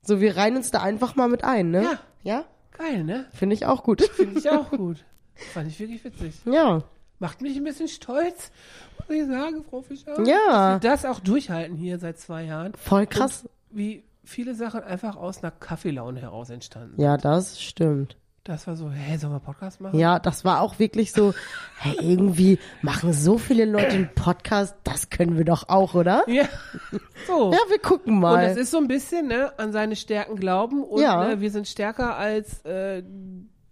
[0.02, 1.82] So, wir reihen uns da einfach mal mit ein, ne?
[1.82, 1.98] Ja.
[2.22, 2.44] Ja?
[2.78, 3.26] Geil, ne?
[3.34, 4.02] Finde ich auch gut.
[4.02, 5.04] Finde ich auch gut.
[5.52, 6.34] Fand ich wirklich witzig.
[6.44, 6.82] Ja.
[7.18, 8.50] Macht mich ein bisschen stolz,
[8.98, 10.20] muss ich sagen, Frau Fischer.
[10.24, 10.78] Ja.
[10.78, 12.72] Dass wir das auch durchhalten hier seit zwei Jahren.
[12.74, 13.48] Voll krass.
[13.70, 17.00] wie viele Sachen einfach aus einer Kaffeelaune heraus entstanden.
[17.00, 18.16] Ja, das stimmt.
[18.44, 19.96] Das war so, hä, sollen wir Podcast machen?
[19.96, 21.32] Ja, das war auch wirklich so,
[21.78, 26.24] hey, irgendwie machen so viele Leute einen Podcast, das können wir doch auch, oder?
[26.28, 26.48] Ja.
[27.28, 27.52] So.
[27.52, 28.48] Ja, wir gucken und mal.
[28.48, 31.24] das ist so ein bisschen, ne, an seine Stärken glauben und Ja.
[31.28, 33.04] ne, wir sind stärker als äh,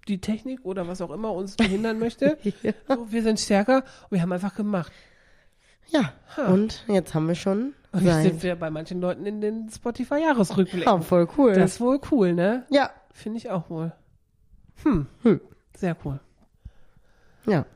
[0.08, 2.38] die Technik oder was auch immer uns behindern möchte.
[2.62, 2.72] Ja.
[2.88, 4.92] So, wir sind stärker und wir haben einfach gemacht.
[5.88, 6.12] ja,
[6.48, 10.82] und jetzt haben wir schon Und jetzt sind wir bei manchen Leuten in den Spotify-Jahresrückblicken.
[10.86, 11.52] ja, voll cool.
[11.54, 12.64] Das ist wohl cool, ne?
[12.70, 13.92] ja, Finde ich auch wohl.
[14.84, 15.06] Hm.
[15.22, 15.40] Hm.
[15.76, 16.20] Sehr cool.
[17.46, 17.66] ja.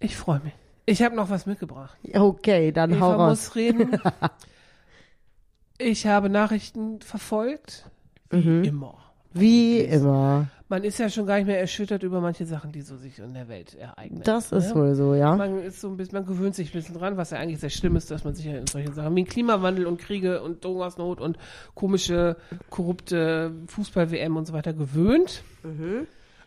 [0.00, 0.52] Ich freue mich.
[0.86, 1.96] Ich habe noch was mitgebracht.
[2.12, 3.30] Okay, dann hau Eva raus.
[3.46, 3.98] muss reden.
[5.78, 7.86] ich habe Nachrichten verfolgt.
[8.30, 8.64] Wie Mhm.
[8.64, 8.98] immer.
[9.32, 10.48] Wie immer.
[10.68, 13.34] Man ist ja schon gar nicht mehr erschüttert über manche Sachen, die so sich in
[13.34, 14.22] der Welt ereignen.
[14.24, 14.74] Das ist ne?
[14.74, 15.36] wohl so, ja.
[15.36, 17.70] Man ist so ein bisschen, man gewöhnt sich ein bisschen dran, was ja eigentlich sehr
[17.70, 21.20] schlimm ist, dass man sich ja in solchen Sachen wie Klimawandel und Kriege und Hungersnot
[21.20, 21.38] und
[21.74, 22.36] komische,
[22.70, 25.42] korrupte Fußball-WM und so weiter gewöhnt.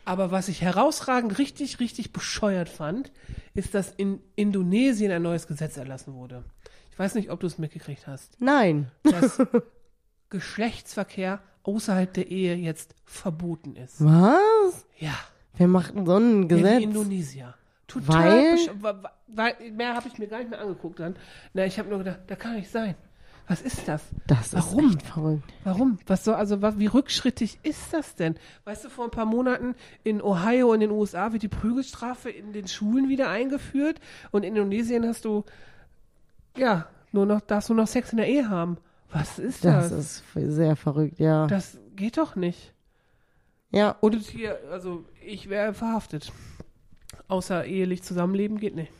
[0.05, 3.11] Aber was ich herausragend richtig, richtig bescheuert fand,
[3.53, 6.43] ist, dass in Indonesien ein neues Gesetz erlassen wurde.
[6.91, 8.89] Ich weiß nicht, ob du es mitgekriegt hast, Nein.
[9.03, 9.39] dass
[10.29, 14.03] Geschlechtsverkehr außerhalb der Ehe jetzt verboten ist.
[14.03, 14.85] Was?
[14.97, 15.13] Ja.
[15.57, 16.77] Wer macht denn so ein Ja, Gesetz?
[16.77, 17.53] die Indonesier.
[17.87, 18.95] Total Weil?
[19.27, 21.15] weil mehr habe ich mir gar nicht mehr angeguckt dann.
[21.53, 22.95] Na, ich habe nur gedacht, da kann nicht sein.
[23.49, 24.01] Was ist das?
[24.27, 24.89] Das Warum?
[24.89, 25.53] ist echt verrückt.
[25.63, 25.99] Warum?
[26.05, 28.35] Was soll, also was, wie rückschrittig ist das denn?
[28.65, 32.51] Weißt du, vor ein paar Monaten in Ohio in den USA wird die Prügelstrafe in
[32.51, 34.01] den Schulen wieder eingeführt
[34.31, 35.45] und in Indonesien hast du,
[36.57, 38.77] ja, nur noch, darfst du noch Sex in der Ehe haben.
[39.11, 39.89] Was ist das?
[39.89, 41.47] Das ist sehr verrückt, ja.
[41.47, 42.73] das geht doch nicht.
[43.69, 46.31] Ja, Und hier, also ich wäre verhaftet.
[47.27, 48.91] Außer ehelich zusammenleben geht nicht.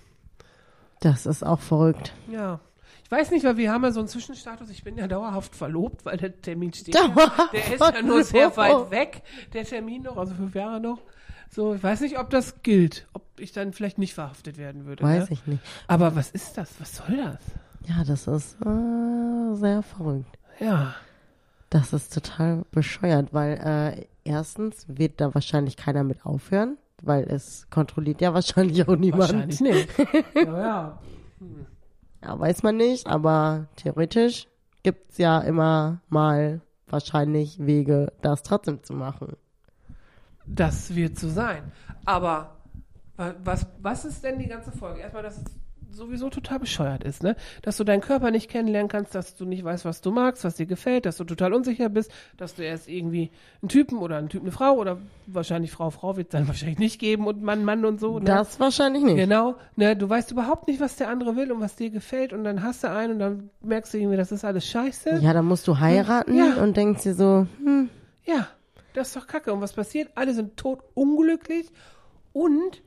[1.00, 2.14] das ist auch verrückt.
[2.30, 2.60] Ja.
[3.04, 4.70] Ich weiß nicht, weil wir haben ja so einen Zwischenstatus.
[4.70, 6.94] Ich bin ja dauerhaft verlobt, weil der Termin steht.
[6.94, 7.08] ja.
[7.08, 11.00] Dauerhaft Der ist ja nur sehr weit weg, der Termin noch, also fünf Jahre noch.
[11.50, 15.04] So, ich weiß nicht, ob das gilt, ob ich dann vielleicht nicht verhaftet werden würde.
[15.04, 15.34] Weiß ne?
[15.34, 15.64] ich nicht.
[15.88, 16.70] Aber was ist das?
[16.80, 17.40] Was soll das?
[17.88, 20.38] Ja, das ist äh, sehr verrückt.
[20.60, 20.94] Ja.
[21.70, 27.68] Das ist total bescheuert, weil äh, erstens wird da wahrscheinlich keiner mit aufhören, weil es
[27.70, 29.34] kontrolliert ja wahrscheinlich auch niemand.
[29.34, 29.90] Wahrscheinlich nicht.
[30.36, 31.00] ja, ja.
[32.24, 34.48] Ja, weiß man nicht, aber theoretisch
[34.82, 39.38] gibt's ja immer mal wahrscheinlich Wege, das trotzdem zu machen.
[40.48, 41.72] Das wird so sein.
[42.06, 42.58] Aber
[43.18, 45.02] wa- was, was ist denn die ganze Folge?
[45.02, 45.44] Erstmal, dass es
[45.92, 47.36] sowieso total bescheuert ist, ne?
[47.62, 50.56] Dass du deinen Körper nicht kennenlernen kannst, dass du nicht weißt, was du magst, was
[50.56, 54.30] dir gefällt, dass du total unsicher bist, dass du erst irgendwie einen Typen oder einen
[54.30, 57.64] Typ eine Frau oder wahrscheinlich Frau Frau wird es dann wahrscheinlich nicht geben und Mann
[57.66, 58.26] Mann und so, ne?
[58.26, 59.16] Das wahrscheinlich nicht.
[59.18, 62.44] Genau, ne, du weißt überhaupt nicht, was der andere will und was dir gefällt und
[62.44, 65.20] dann hast du einen und dann merkst du irgendwie, das ist alles scheiße.
[65.22, 66.56] Ja, dann musst du heiraten Ja.
[66.62, 67.90] und denkst dir so, hm,
[68.26, 68.48] Ja,
[68.94, 69.54] das ist doch kacke.
[69.54, 70.10] Und was passiert?
[70.16, 71.68] Alle sind tot unglücklich
[72.34, 72.82] und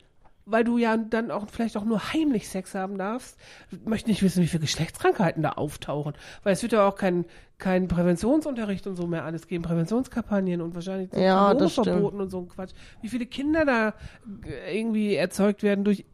[0.50, 3.38] weil du ja dann auch vielleicht auch nur heimlich Sex haben darfst,
[3.84, 6.14] möchte nicht wissen, wie viele Geschlechtskrankheiten da auftauchen.
[6.42, 7.24] Weil es wird ja auch kein,
[7.58, 12.48] kein Präventionsunterricht und so mehr alles geben, Präventionskampagnen und wahrscheinlich Ja, verboten und so ein
[12.48, 12.72] Quatsch.
[13.02, 13.94] Wie viele Kinder da
[14.44, 16.04] äh, irgendwie erzeugt werden durch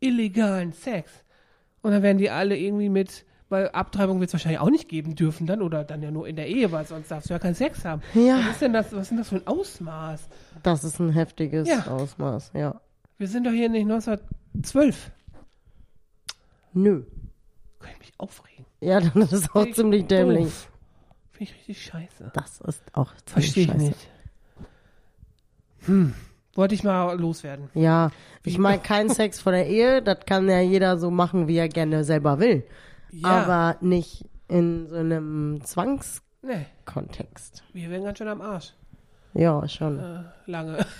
[0.00, 1.10] illegalen Sex.
[1.82, 5.14] Und dann werden die alle irgendwie mit, weil Abtreibung wird es wahrscheinlich auch nicht geben
[5.14, 7.54] dürfen dann oder dann ja nur in der Ehe, weil sonst darfst du ja keinen
[7.54, 8.02] Sex haben.
[8.14, 8.38] Ja.
[8.38, 10.28] Was ist denn das, was ist denn das für ein Ausmaß?
[10.62, 11.86] das ist ein heftiges Ja.
[11.86, 12.80] Ausmaß, ja.
[13.22, 15.12] Wir sind doch hier nicht 1912.
[16.72, 17.04] Nö.
[17.78, 18.66] Kann ich mich aufregen.
[18.80, 20.46] Ja, dann ist es auch ich ziemlich dämlich.
[20.46, 20.68] doof.
[21.30, 22.32] Finde ich richtig scheiße.
[22.34, 23.84] Das ist auch ziemlich Verstehe ich scheiße.
[23.84, 24.08] nicht.
[25.86, 26.14] Hm.
[26.56, 27.68] Wollte ich mal loswerden.
[27.74, 28.10] Ja,
[28.44, 31.68] ich meine, kein Sex vor der Ehe, das kann ja jeder so machen, wie er
[31.68, 32.66] gerne selber will.
[33.12, 33.28] Ja.
[33.28, 37.62] Aber nicht in so einem Zwangskontext.
[37.72, 38.72] Nee, wir werden ganz schön am Arsch.
[39.34, 40.00] Ja, schon.
[40.00, 40.84] Äh, lange.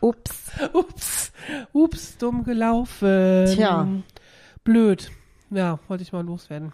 [0.00, 0.50] Ups.
[0.72, 1.32] Ups.
[1.72, 3.46] Ups, dumm gelaufen.
[3.46, 3.86] Tja.
[4.64, 5.10] Blöd.
[5.50, 6.72] Ja, wollte ich mal loswerden.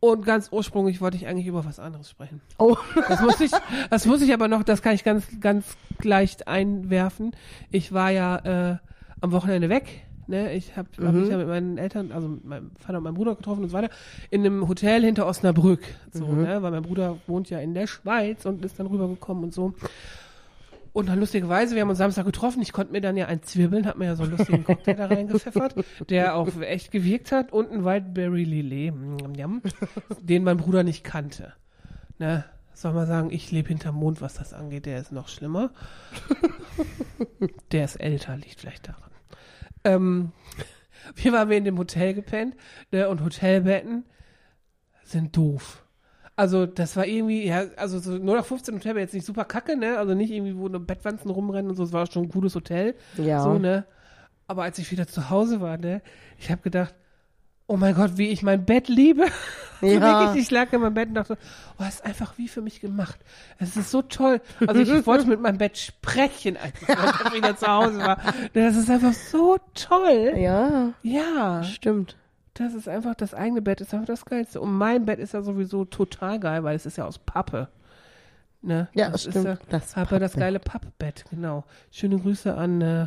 [0.00, 2.40] Und ganz ursprünglich wollte ich eigentlich über was anderes sprechen.
[2.58, 2.76] Oh,
[3.08, 3.52] Das muss ich,
[3.88, 7.30] das muss ich aber noch, das kann ich ganz, ganz leicht einwerfen.
[7.70, 8.76] Ich war ja äh,
[9.20, 10.04] am Wochenende weg.
[10.26, 10.54] Ne?
[10.54, 13.36] Ich habe hab mich ja mit meinen Eltern, also mit meinem Vater und meinem Bruder
[13.36, 13.90] getroffen und so weiter,
[14.30, 15.82] in einem Hotel hinter Osnabrück.
[16.12, 16.62] So, ne?
[16.62, 19.74] Weil mein Bruder wohnt ja in der Schweiz und ist dann rübergekommen und so.
[20.92, 23.86] Und dann lustigerweise, wir haben uns Samstag getroffen, ich konnte mir dann ja ein Zwirbeln,
[23.86, 25.74] hab mir ja so einen lustigen Cocktail da reingepfeffert,
[26.10, 29.62] der auch echt gewirkt hat und ein Wildberry Lillet, mm,
[30.20, 31.54] den mein Bruder nicht kannte.
[32.18, 32.44] Ne?
[32.74, 35.70] Soll man sagen, ich lebe hinterm Mond, was das angeht, der ist noch schlimmer.
[37.72, 39.10] der ist älter, liegt vielleicht daran.
[39.84, 40.32] Ähm,
[41.14, 42.54] wir waren in dem Hotel gepennt
[42.90, 44.04] ne, und Hotelbetten
[45.04, 45.84] sind doof.
[46.34, 49.44] Also das war irgendwie, ja, also so 0 nach 15 Hotel war jetzt nicht super
[49.44, 49.98] kacke, ne?
[49.98, 52.94] Also nicht irgendwie, wo nur Bettwanzen rumrennen und so, es war schon ein gutes Hotel.
[53.18, 53.42] Ja.
[53.42, 53.84] So, ne?
[54.46, 56.02] Aber als ich wieder zu Hause war, ne,
[56.38, 56.94] ich habe gedacht,
[57.66, 59.26] oh mein Gott, wie ich mein Bett liebe.
[59.84, 60.00] Ja.
[60.00, 61.36] wirklich, ich lag in meinem Bett und dachte,
[61.76, 63.18] oh, es ist einfach wie für mich gemacht.
[63.58, 64.40] Es ist so toll.
[64.64, 68.20] Also ich wollte mit meinem Bett sprechen, als ich wieder zu Hause war.
[68.54, 70.34] Das ist einfach so toll.
[70.36, 72.16] ja, Ja, stimmt.
[72.54, 74.60] Das ist einfach, das eigene Bett ist einfach das Geilste.
[74.60, 77.68] Und mein Bett ist ja sowieso total geil, weil es ist ja aus Pappe.
[78.60, 78.88] Ne?
[78.94, 79.36] Ja, das stimmt.
[79.36, 81.64] Ist ja, Das aber das geile Pappbett, genau.
[81.90, 83.06] Schöne Grüße an äh,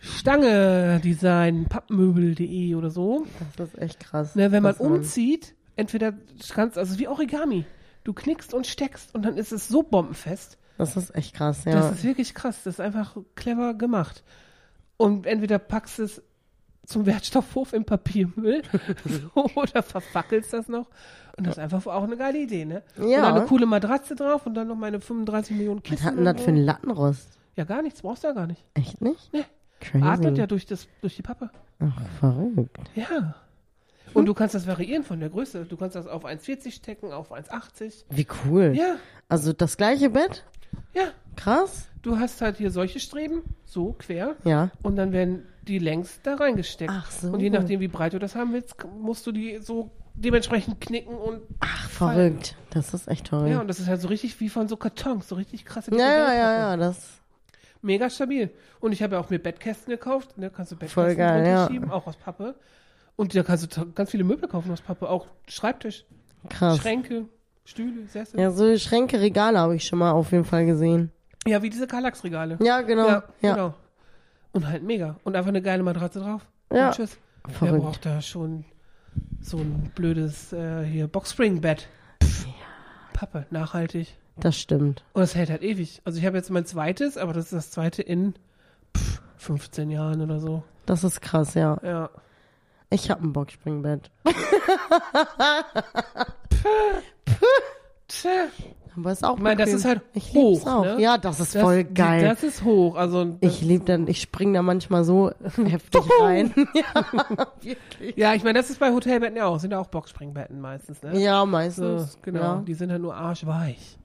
[0.00, 3.26] Stange Design, pappmöbel.de oder so.
[3.56, 4.34] Das ist echt krass.
[4.34, 6.12] Ne, wenn man dass umzieht, entweder
[6.50, 7.64] kannst, also wie Origami.
[8.02, 10.58] Du knickst und steckst und dann ist es so bombenfest.
[10.76, 11.72] Das ist echt krass, ja.
[11.72, 12.64] Das ist wirklich krass.
[12.64, 14.24] Das ist einfach clever gemacht.
[14.96, 16.22] Und entweder packst es
[16.86, 18.62] zum Wertstoffhof im Papiermüll
[19.34, 20.88] oder verfackelst das noch.
[21.36, 22.82] Und das ist einfach auch eine geile Idee, ne?
[22.96, 23.22] Und Ja.
[23.22, 26.04] dann eine coole Matratze drauf und dann noch meine 35 Millionen Was Kissen.
[26.04, 26.48] hat denn und das für so.
[26.48, 27.38] einen Lattenrost?
[27.56, 28.02] Ja, gar nichts.
[28.02, 28.62] Brauchst du ja gar nicht.
[28.74, 29.32] Echt nicht?
[29.32, 29.44] Nee.
[29.80, 30.04] Crazy.
[30.04, 31.50] Atmet ja durch, das, durch die Pappe.
[31.80, 32.78] Ach, verrückt.
[32.94, 33.34] Ja.
[34.14, 35.64] Und du kannst das variieren von der Größe.
[35.64, 38.04] Du kannst das auf 1,40 stecken, auf 1,80.
[38.10, 38.72] Wie cool.
[38.76, 38.96] Ja,
[39.28, 40.44] Also das gleiche Bett?
[40.94, 41.04] ja.
[41.36, 41.88] Krass.
[42.02, 44.36] Du hast halt hier solche Streben, so quer.
[44.44, 44.70] Ja.
[44.82, 46.92] Und dann werden die längs da reingesteckt.
[46.94, 47.28] Ach so.
[47.28, 51.14] Und je nachdem, wie breit du das haben willst, musst du die so dementsprechend knicken
[51.14, 51.42] und.
[51.60, 52.56] Ach, verrückt.
[52.70, 53.48] Das ist echt toll.
[53.48, 55.98] Ja, und das ist halt so richtig wie von so Kartons, so richtig krasse ja,
[55.98, 57.20] ja, ja, ja, das.
[57.82, 58.50] Mega stabil.
[58.80, 60.38] Und ich habe ja auch mir Bettkästen gekauft.
[60.38, 60.50] Ne?
[60.50, 61.68] Kannst du Bettkästen Voll geil, ja.
[61.68, 62.54] schieben, auch aus Pappe.
[63.16, 65.08] Und da kannst du ganz viele Möbel kaufen aus Pappe.
[65.08, 66.04] Auch Schreibtisch,
[66.48, 66.78] Krass.
[66.78, 67.26] Schränke,
[67.64, 68.40] Stühle, Sessel.
[68.40, 71.12] Ja, so Schränke, Regale habe ich schon mal auf jeden Fall gesehen.
[71.46, 72.58] Ja, wie diese Kallax-Regale.
[72.62, 73.06] Ja, genau.
[73.06, 73.74] Ja, Ja, genau.
[74.54, 75.16] Und halt mega.
[75.24, 76.46] Und einfach eine geile Matratze drauf.
[76.72, 76.86] Ja.
[76.88, 77.18] Und tschüss.
[77.46, 77.82] Wer Verrückt.
[77.84, 78.64] braucht da schon
[79.40, 81.86] so ein blödes äh, hier Boxspring-Bett?
[83.12, 84.16] Pappe, nachhaltig.
[84.38, 85.04] das stimmt.
[85.12, 86.00] Und das hält halt ewig.
[86.04, 88.34] Also ich habe jetzt mein zweites, aber das ist das zweite in
[88.96, 90.62] pff, 15 Jahren oder so.
[90.86, 91.78] Das ist krass, ja.
[91.84, 92.10] Ja.
[92.90, 94.10] Ich habe ein Boxspringbett.
[98.08, 98.46] Tja,
[98.96, 100.84] Aber ist auch Ich meine, das ist halt ich hoch, lieb's auch.
[100.84, 101.00] ne?
[101.00, 102.22] Ja, das ist das, voll geil.
[102.28, 102.94] Das ist hoch.
[102.94, 105.32] Also das, ich lieb dann, ich spring da manchmal so
[105.64, 106.54] heftig rein.
[106.74, 107.04] ja,
[107.60, 108.16] wirklich.
[108.16, 109.58] ja, ich meine, das ist bei Hotelbetten ja auch.
[109.58, 111.18] Sind ja auch Boxspringbetten meistens, ne?
[111.18, 112.18] Ja, So, meistens.
[112.22, 112.40] genau.
[112.40, 112.62] Ja.
[112.66, 113.98] Die sind halt nur arschweich.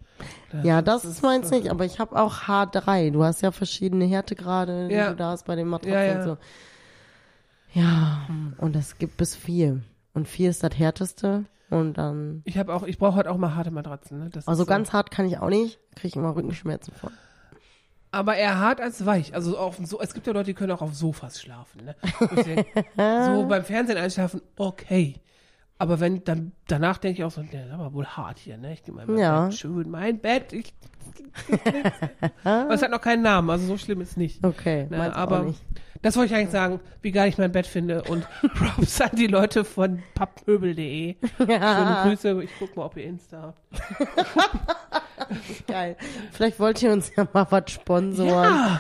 [0.64, 3.12] Ja, das ist meins nicht, aber ich habe auch H3.
[3.12, 5.12] Du hast ja verschiedene Härtegrade, die Ja.
[5.12, 6.16] du da hast bei den Matratzen Ja, ja.
[6.18, 6.38] und so.
[7.74, 9.80] Ja, und es gibt bis vier.
[10.20, 11.46] Und vier ist das härteste.
[11.70, 12.42] Und dann.
[12.46, 14.20] Ich habe auch, ich brauche halt auch mal harte Matratzen.
[14.20, 14.30] Ne?
[14.30, 14.70] Das Also ist so.
[14.70, 15.80] ganz hart kann ich auch nicht.
[15.96, 17.12] Kriege ich immer Rückenschmerzen von.
[18.12, 19.34] Aber eher hart als weich.
[19.34, 21.86] Also auf so es gibt ja Leute, die können auch auf Sofas schlafen.
[21.86, 21.96] Ne?
[22.20, 25.16] Wo ich denk, so beim Fernsehen einschlafen, okay.
[25.82, 28.74] Aber wenn dann danach denke ich auch so, das ist aber wohl hart hier, ne?
[28.74, 29.46] Ich nehme mein Ja.
[29.46, 30.52] Bett schön, mein Bett.
[30.54, 30.74] Ich,
[32.44, 34.44] aber es hat noch keinen Namen, also so schlimm ist nicht.
[34.46, 35.62] Okay, Ne, aber nicht.
[36.02, 39.28] das wollte ich eigentlich sagen, wie geil ich mein Bett finde und Props an die
[39.28, 41.16] Leute von pappmöbel.de.
[41.38, 45.68] Schöne Grüße, ich guck mal, ob ihr Insta habt.
[45.68, 45.96] Geil.
[46.32, 48.80] Vielleicht wollt ihr uns ja mal was sponsoren.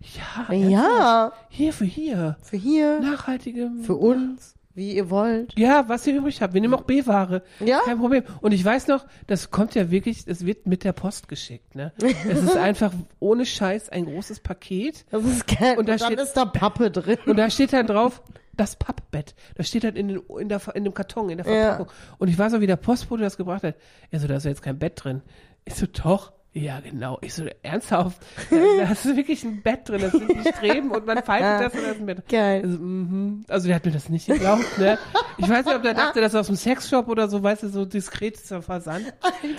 [0.00, 2.36] Ja, ja, Ja, hier für hier.
[2.42, 3.70] für hier, Nachhaltige.
[3.82, 5.56] für uns, wie ihr wollt.
[5.58, 6.52] Ja, was ihr übrig habt.
[6.54, 7.42] Wir nehmen auch B-Ware.
[7.60, 7.80] Ja?
[7.84, 8.24] Kein Problem.
[8.40, 11.92] Und ich weiß noch, das kommt ja wirklich, es wird mit der Post geschickt, ne?
[12.28, 15.04] Es ist einfach ohne Scheiß ein großes Paket.
[15.10, 15.72] Das ist geil.
[15.72, 17.18] Und Und, da dann steht- ist da Pappe drin.
[17.26, 18.22] Und da steht dann drauf,
[18.56, 19.34] das Pappbett.
[19.56, 21.52] Das steht halt in, den, in, der, in dem Karton, in der Ja.
[21.70, 21.88] Verpackung.
[22.18, 23.74] Und ich weiß noch, wie der Postbote das gebracht hat.
[24.10, 25.22] Er so, da ist ja jetzt kein Bett drin.
[25.64, 26.32] Ich so, doch.
[26.54, 27.18] Ja, genau.
[27.20, 28.22] Ich so, ernsthaft?
[28.50, 30.00] Da, ist wirklich ein Bett drin.
[30.00, 32.28] Das sind die Streben und man faltet das und da ist ein Bett.
[32.28, 32.62] Geil.
[32.62, 33.44] Also, mhm.
[33.48, 34.96] also der hat mir das nicht geglaubt, ne?
[35.36, 37.68] Ich weiß nicht, ob der dachte, das ist aus dem Sexshop oder so, weißt du,
[37.70, 39.12] so diskret zur Versand.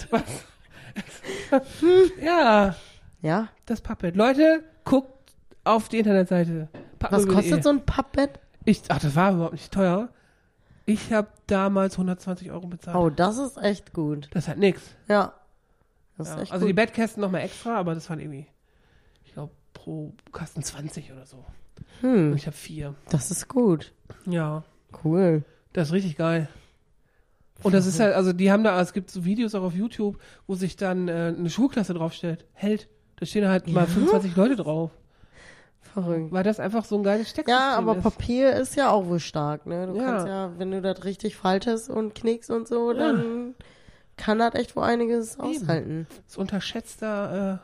[0.10, 0.24] Was?
[2.22, 2.76] ja,
[3.22, 3.50] Ja.
[3.66, 4.16] das Pappbett.
[4.16, 5.34] Leute, guckt
[5.66, 6.70] auf die Internetseite.
[7.00, 8.40] Was kostet so ein Pappbett?
[8.64, 10.10] Ich, ach, das war überhaupt nicht teuer.
[10.86, 12.96] Ich habe damals 120 Euro bezahlt.
[12.96, 14.30] Oh, das ist echt gut.
[14.32, 14.82] Das hat nix.
[15.10, 15.34] Ja.
[16.18, 16.36] Ja.
[16.50, 16.76] Also die gut.
[16.76, 18.48] Bettkästen nochmal extra, aber das waren irgendwie,
[19.26, 21.38] ich glaube, pro Kasten 20 oder so.
[22.02, 22.96] Und Hm, ich habe vier.
[23.10, 23.92] das ist gut.
[24.26, 24.64] Ja,
[25.04, 25.44] Cool.
[25.74, 26.48] das ist richtig geil.
[27.64, 30.20] Und das ist halt, also die haben da, es gibt so Videos auch auf YouTube,
[30.48, 32.46] wo sich dann äh, eine Schulklasse draufstellt.
[32.54, 32.88] Hält.
[33.18, 34.92] Da stehen halt mal 25 Leute drauf.
[35.82, 36.32] Verrückt.
[36.34, 38.04] Weil das einfach so ein geiles Stecksystem Ja, aber ist.
[38.04, 39.88] Papier ist ja auch wohl stark, ne?
[39.88, 40.04] Du Ja.
[40.04, 43.56] kannst ja, wenn du das richtig faltest und knickst und so, dann
[44.18, 46.08] kann das echt wohl einiges aushalten.
[46.10, 47.62] Das ist unterschätzter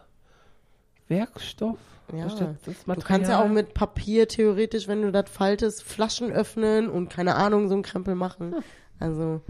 [1.10, 1.78] äh, Werkstoff.
[2.14, 2.28] Ja.
[2.28, 7.36] Du kannst ja auch mit Papier theoretisch, wenn du das faltest, Flaschen öffnen und keine
[7.36, 8.54] Ahnung, so einen Krempel machen.
[8.56, 8.64] Hm.
[9.00, 9.42] Also,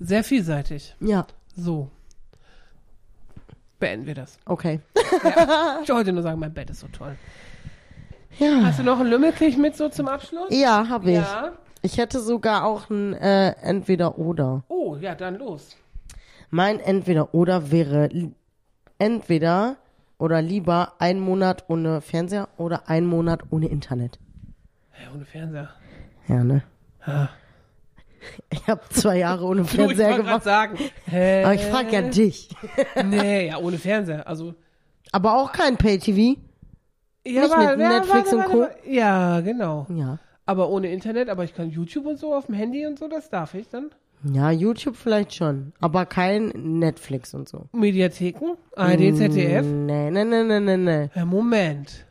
[0.00, 0.96] Sehr vielseitig.
[1.00, 1.88] ja, So.
[3.78, 4.38] Beenden wir das.
[4.44, 4.80] okay.
[5.82, 7.16] Ich wollte nur sagen, mein Bett ist so toll.
[8.38, 10.48] Ja, Hast du noch einen Lümmelkirch mit so zum Abschluss?
[10.50, 11.16] ja habe ich.
[11.16, 11.52] Ja.
[11.82, 14.64] Ich hätte sogar auch ein äh, Entweder-Oder.
[14.68, 15.76] Oh, ja, dann los.
[16.50, 18.08] Mein Entweder-Oder wäre
[18.98, 19.76] entweder
[20.18, 24.18] oder lieber ein Monat ohne Fernseher oder ein Monat ohne Internet.
[24.90, 25.70] Hey, ohne Fernseher.
[26.28, 26.62] Ja, ne?
[27.06, 27.28] Ja.
[28.50, 30.44] Ich habe zwei Jahre ohne Du, ich Fernseher wollte gerade gemacht.
[30.44, 30.78] sagen.
[31.06, 31.42] Hä?
[31.44, 32.50] Aber ich frage ja dich.
[33.06, 34.26] Nee, ja, ohne Fernseher.
[34.28, 34.54] Also.
[35.10, 36.38] Aber auch kein Pay-TV.
[37.26, 38.66] Ja, Nicht mit Netflix und Co.?
[38.86, 39.86] Ja, genau.
[39.88, 40.18] Ja.
[40.44, 43.30] Aber ohne Internet, aber ich kann YouTube und so auf dem Handy und so, das
[43.30, 43.90] darf ich dann.
[44.22, 47.68] Ja, YouTube vielleicht schon, aber kein Netflix und so.
[47.72, 48.56] Mediatheken?
[48.76, 49.64] ARD, ZDF?
[49.64, 51.10] Nee, nee, nee, nee, nee, nee.
[51.14, 52.04] Ja, Moment.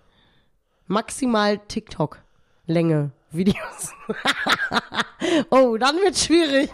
[0.88, 2.20] Maximal TikTok.
[2.66, 3.12] Länge.
[3.32, 3.94] Videos.
[5.52, 6.72] oh, dann wird's schwierig.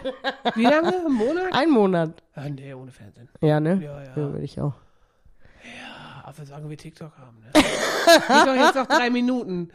[0.54, 0.94] Wie lange?
[1.06, 1.52] Im Monat?
[1.52, 2.22] Ein Monat.
[2.34, 3.28] Ah, nee, ohne Fernsehen.
[3.42, 3.78] Ja, ne?
[3.82, 4.16] Ja, ja.
[4.16, 4.74] würde ich auch.
[6.26, 7.50] Aber solange wir TikTok haben, ne?
[8.46, 9.70] Doch jetzt noch drei Minuten.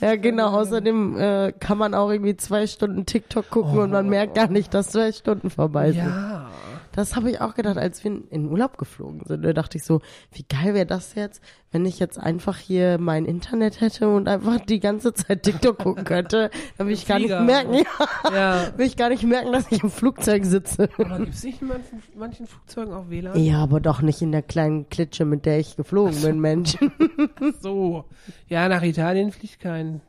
[0.00, 0.50] Ja, genau.
[0.50, 4.72] Außerdem äh, kann man auch irgendwie zwei Stunden TikTok gucken und man merkt gar nicht,
[4.72, 6.06] dass zwei Stunden vorbei sind.
[6.06, 6.48] Ja.
[6.92, 9.44] Das habe ich auch gedacht, als wir in, Urlaub geflogen sind.
[9.44, 10.00] Da dachte ich so,
[10.32, 14.58] wie geil wäre das jetzt, wenn ich jetzt einfach hier mein Internet hätte und einfach
[14.60, 16.50] die ganze Zeit TikTok gucken könnte.
[16.78, 18.66] Dann will ich gar nicht merken, ja, Ja.
[18.76, 20.88] will ich gar nicht merken, dass ich im Flugzeug sitze.
[20.98, 23.38] Aber gibt's nicht in manchen, manchen Flugzeugen auch WLAN?
[23.38, 26.76] Ja, aber doch nicht in der kleinen Klitsche, mit der ich geflogen bin, Mensch.
[27.60, 28.04] So.
[28.48, 30.00] Ja, nach Italien fliegt kein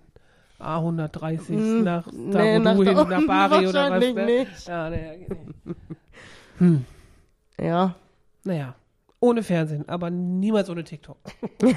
[0.60, 3.92] A130 nach, da Hm, nee, nach du da hin, nach Bari oder was.
[3.92, 4.26] wahrscheinlich Ne?
[4.26, 4.68] nicht.
[4.68, 5.28] Ja, nee,
[6.62, 6.86] nicht.
[7.60, 7.96] Ja.
[8.44, 8.76] Naja,
[9.20, 11.18] ohne Fernsehen, aber niemals ohne TikTok.
[11.62, 11.76] nein,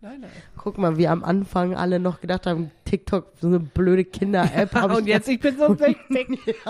[0.00, 0.30] nein.
[0.56, 4.74] Guck mal, wie am Anfang alle noch gedacht haben, TikTok, so eine blöde Kinder-App.
[4.74, 6.38] hab und ich jetzt, ich bin so wichtig.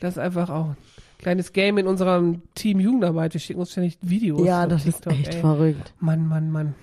[0.00, 0.76] Das ist einfach auch ein
[1.18, 3.34] kleines Game in unserem Team Jugendarbeit.
[3.34, 4.42] Wir schicken uns ständig Videos.
[4.46, 5.40] Ja, das TikTok, ist echt ey.
[5.42, 5.92] verrückt.
[6.00, 6.74] Mann, Mann, Mann.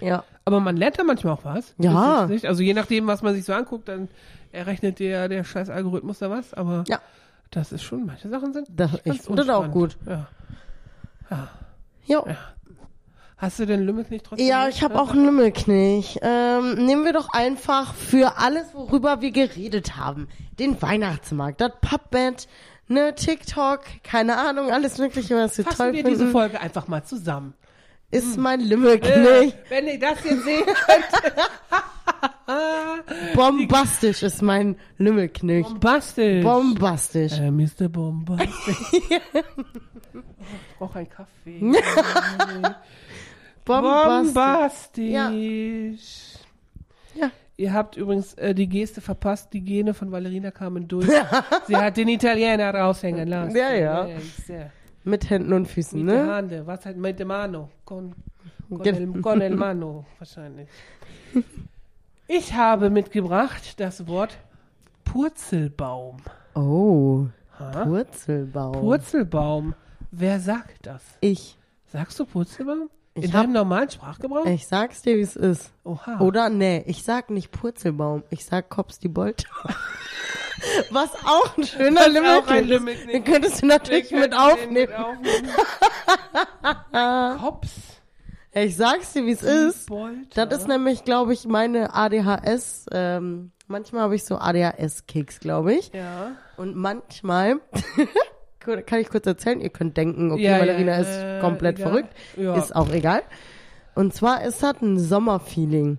[0.00, 0.24] Ja.
[0.46, 1.74] Aber man lernt da manchmal auch was.
[1.76, 2.26] Ja.
[2.44, 4.08] Also je nachdem, was man sich so anguckt, dann
[4.50, 6.54] errechnet der, der scheiß Algorithmus da was.
[6.54, 7.02] Aber Ja.
[7.50, 9.96] Das ist schon, manche Sachen sind Das, ich ganz finde das auch gut.
[10.06, 10.28] Ja.
[12.06, 12.26] Jo.
[13.36, 14.48] Hast du denn Lümmelknecht trotzdem?
[14.48, 16.18] Ja, ich habe auch einen Lümmelknich.
[16.22, 20.28] Ähm, nehmen wir doch einfach für alles, worüber wir geredet haben,
[20.58, 22.48] den Weihnachtsmarkt, das Puppbett,
[22.88, 26.88] ne, TikTok, keine Ahnung, alles mögliche, was wir Fassen toll wir finden, diese Folge einfach
[26.88, 27.54] mal zusammen.
[28.10, 29.54] ist mein Äh, Lümmelknich.
[29.68, 31.34] wenn ihr das jetzt sehen könnt,
[33.34, 35.66] Bombastisch ist mein Lümmelknich.
[35.66, 36.44] bombastisch.
[36.44, 37.38] Bombastisch.
[37.38, 37.88] Äh, Mr.
[37.88, 38.92] Bombastisch.
[38.92, 39.20] ich
[40.78, 41.60] brauche einen Kaffee.
[43.64, 44.34] Bombastisch.
[44.34, 45.18] Bombastisch.
[47.14, 47.30] Ja.
[47.56, 49.52] Ihr habt übrigens äh, die Geste verpasst.
[49.52, 51.08] Die Gene von Valerina kamen durch.
[51.66, 53.56] Sie hat den Italiener raushängen lassen.
[53.56, 54.08] Ja, ja.
[54.46, 54.70] sehr.
[55.04, 56.32] Mit Händen und Füßen, Mit der ne?
[56.32, 56.66] Hand.
[56.66, 57.70] Was halt mit der Mano?
[57.84, 58.14] Con,
[58.68, 60.68] con, el, con el mano, wahrscheinlich.
[62.28, 64.36] Ich habe mitgebracht das Wort
[65.04, 66.18] Purzelbaum.
[66.54, 67.26] Oh,
[67.58, 67.84] Ha?
[67.84, 68.72] Purzelbaum.
[68.72, 69.74] Purzelbaum.
[70.10, 71.02] Wer sagt das?
[71.20, 71.56] ich.
[71.90, 72.90] Sagst du Purzelbaum?
[73.14, 74.44] Ich In hab- deinem normalen Sprachgebrauch?
[74.46, 75.72] Ich sag's dir, wie es ist.
[75.84, 76.20] Oha.
[76.20, 79.48] Oder nee, ich sag nicht Purzelbaum, ich sag Kops die Bolter.
[80.90, 82.68] Was auch ein schöner ein Limmelknick ist.
[82.68, 84.72] Limmelknick Den könntest du natürlich mit aufnehmen.
[84.74, 85.48] mit aufnehmen.
[87.40, 87.70] Kops.
[88.64, 89.88] Ich sag's dir, wie es ist.
[90.34, 92.86] Das ist nämlich, glaube ich, meine ADHS.
[92.92, 95.92] Ähm, manchmal habe ich so ADHS-Kicks, glaube ich.
[95.92, 96.32] Ja.
[96.56, 97.60] Und manchmal,
[98.60, 101.90] kann ich kurz erzählen, ihr könnt denken, okay, Ja, ja, Valerina äh, ist komplett egal.
[101.90, 102.14] verrückt.
[102.36, 102.56] Ja.
[102.56, 103.22] Ist auch egal.
[103.94, 105.98] Und zwar ist das ein Sommerfeeling.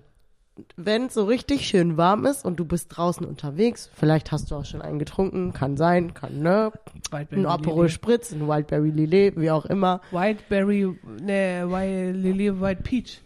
[0.76, 4.56] Wenn es so richtig schön warm ist und du bist draußen unterwegs, vielleicht hast du
[4.56, 6.72] auch schon einen getrunken, kann sein, kann ne,
[7.10, 7.88] Wildberry ein Aperol.
[7.88, 10.00] Spritz, ein Wildberry Lillet, wie auch immer.
[10.10, 13.20] Whiteberry, ne, White Lily White Peach.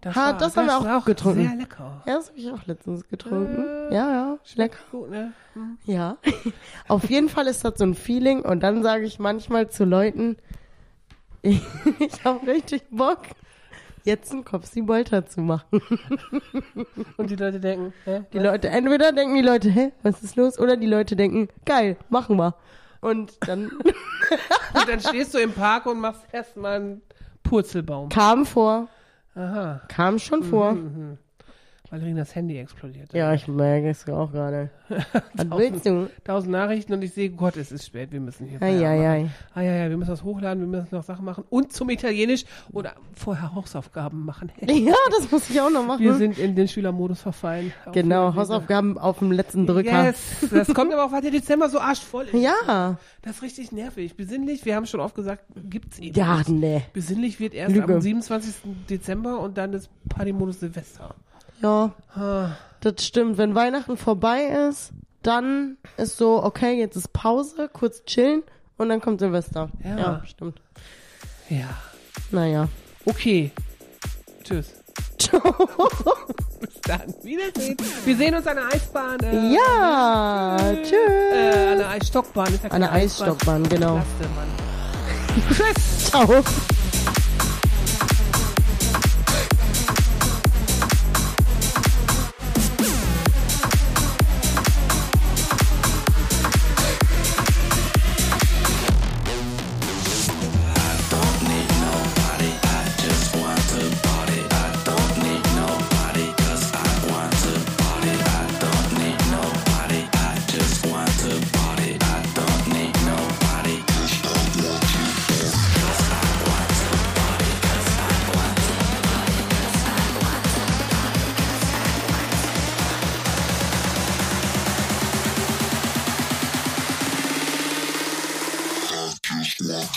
[0.00, 1.42] Das, Ha, das haben wir auch war getrunken.
[1.42, 2.02] Sehr lecker.
[2.06, 3.64] Ja, das habe ich auch letztens getrunken.
[3.90, 4.78] Äh, ja, ja, lecker.
[4.92, 5.32] Gut, ne?
[5.54, 5.78] Hm.
[5.86, 6.18] Ja.
[6.88, 10.36] Auf jeden Fall ist das so ein Feeling und dann sage ich manchmal zu Leuten,
[11.42, 11.60] ich,
[11.98, 13.22] ich habe richtig Bock,
[14.04, 15.80] jetzt einen Kopfsi Bolter zu machen.
[17.16, 18.22] Und die Leute denken, hä?
[18.32, 20.58] Die Leute, entweder denken die Leute, hä, was ist los?
[20.58, 22.54] Oder die Leute denken, geil, machen wir.
[23.00, 23.70] Und dann
[24.74, 27.02] Und dann stehst du im Park und machst erstmal einen
[27.42, 28.08] Purzelbaum.
[28.10, 28.88] kam vor,
[29.34, 29.80] Aha.
[29.88, 30.72] kam schon vor.
[30.72, 31.18] Mhm.
[31.90, 33.12] Valerinas Handy explodiert.
[33.14, 34.70] Ja, ich merke es auch gerade.
[35.34, 36.10] Was willst du?
[36.24, 39.18] Tausend Nachrichten und ich sehe, Gott, es ist spät, wir müssen hier Ei, Feierabend ei,
[39.22, 39.32] machen.
[39.54, 39.64] ei.
[39.64, 42.92] Ja, ja, wir müssen das hochladen, wir müssen noch Sachen machen und zum Italienisch oder
[43.14, 44.52] vorher Hausaufgaben machen.
[44.68, 46.02] Ja, das muss ich auch noch machen.
[46.04, 47.72] Wir sind in den Schülermodus verfallen.
[47.92, 48.34] Genau.
[48.34, 50.04] Hausaufgaben auf dem letzten Drücker.
[50.06, 50.18] Yes,
[50.50, 52.34] das kommt aber auch, weil der Dezember so arschvoll ist.
[52.34, 52.98] Ja.
[53.22, 54.14] Das ist richtig nervig.
[54.16, 56.48] Besinnlich, wir haben schon oft gesagt, gibt's eben Ja, nicht.
[56.50, 56.82] nee.
[56.92, 57.94] Besinnlich wird erst Lüge.
[57.94, 58.54] am 27.
[58.88, 61.14] Dezember und dann ist Partymodus Silvester.
[61.62, 62.50] Ja, Ah,
[62.80, 63.38] das stimmt.
[63.38, 64.90] Wenn Weihnachten vorbei ist,
[65.22, 68.42] dann ist so, okay, jetzt ist Pause, kurz chillen
[68.76, 69.68] und dann kommt Silvester.
[69.84, 69.96] Ja.
[69.98, 70.60] Ja, stimmt.
[71.48, 71.66] Ja.
[72.30, 72.68] Naja.
[73.04, 73.50] Okay.
[74.44, 74.72] Tschüss.
[76.60, 77.14] Bis dann.
[77.22, 77.76] Wiedersehen.
[78.04, 79.20] Wir sehen uns an der Eisbahn.
[79.20, 80.92] Äh, Ja, tschüss.
[81.32, 82.54] Äh, an der Eisstockbahn.
[82.54, 83.96] Ist ja An der Eisstockbahn, genau.
[83.96, 85.54] Laste.
[85.74, 86.10] Tschüss.
[86.10, 86.42] Ciao.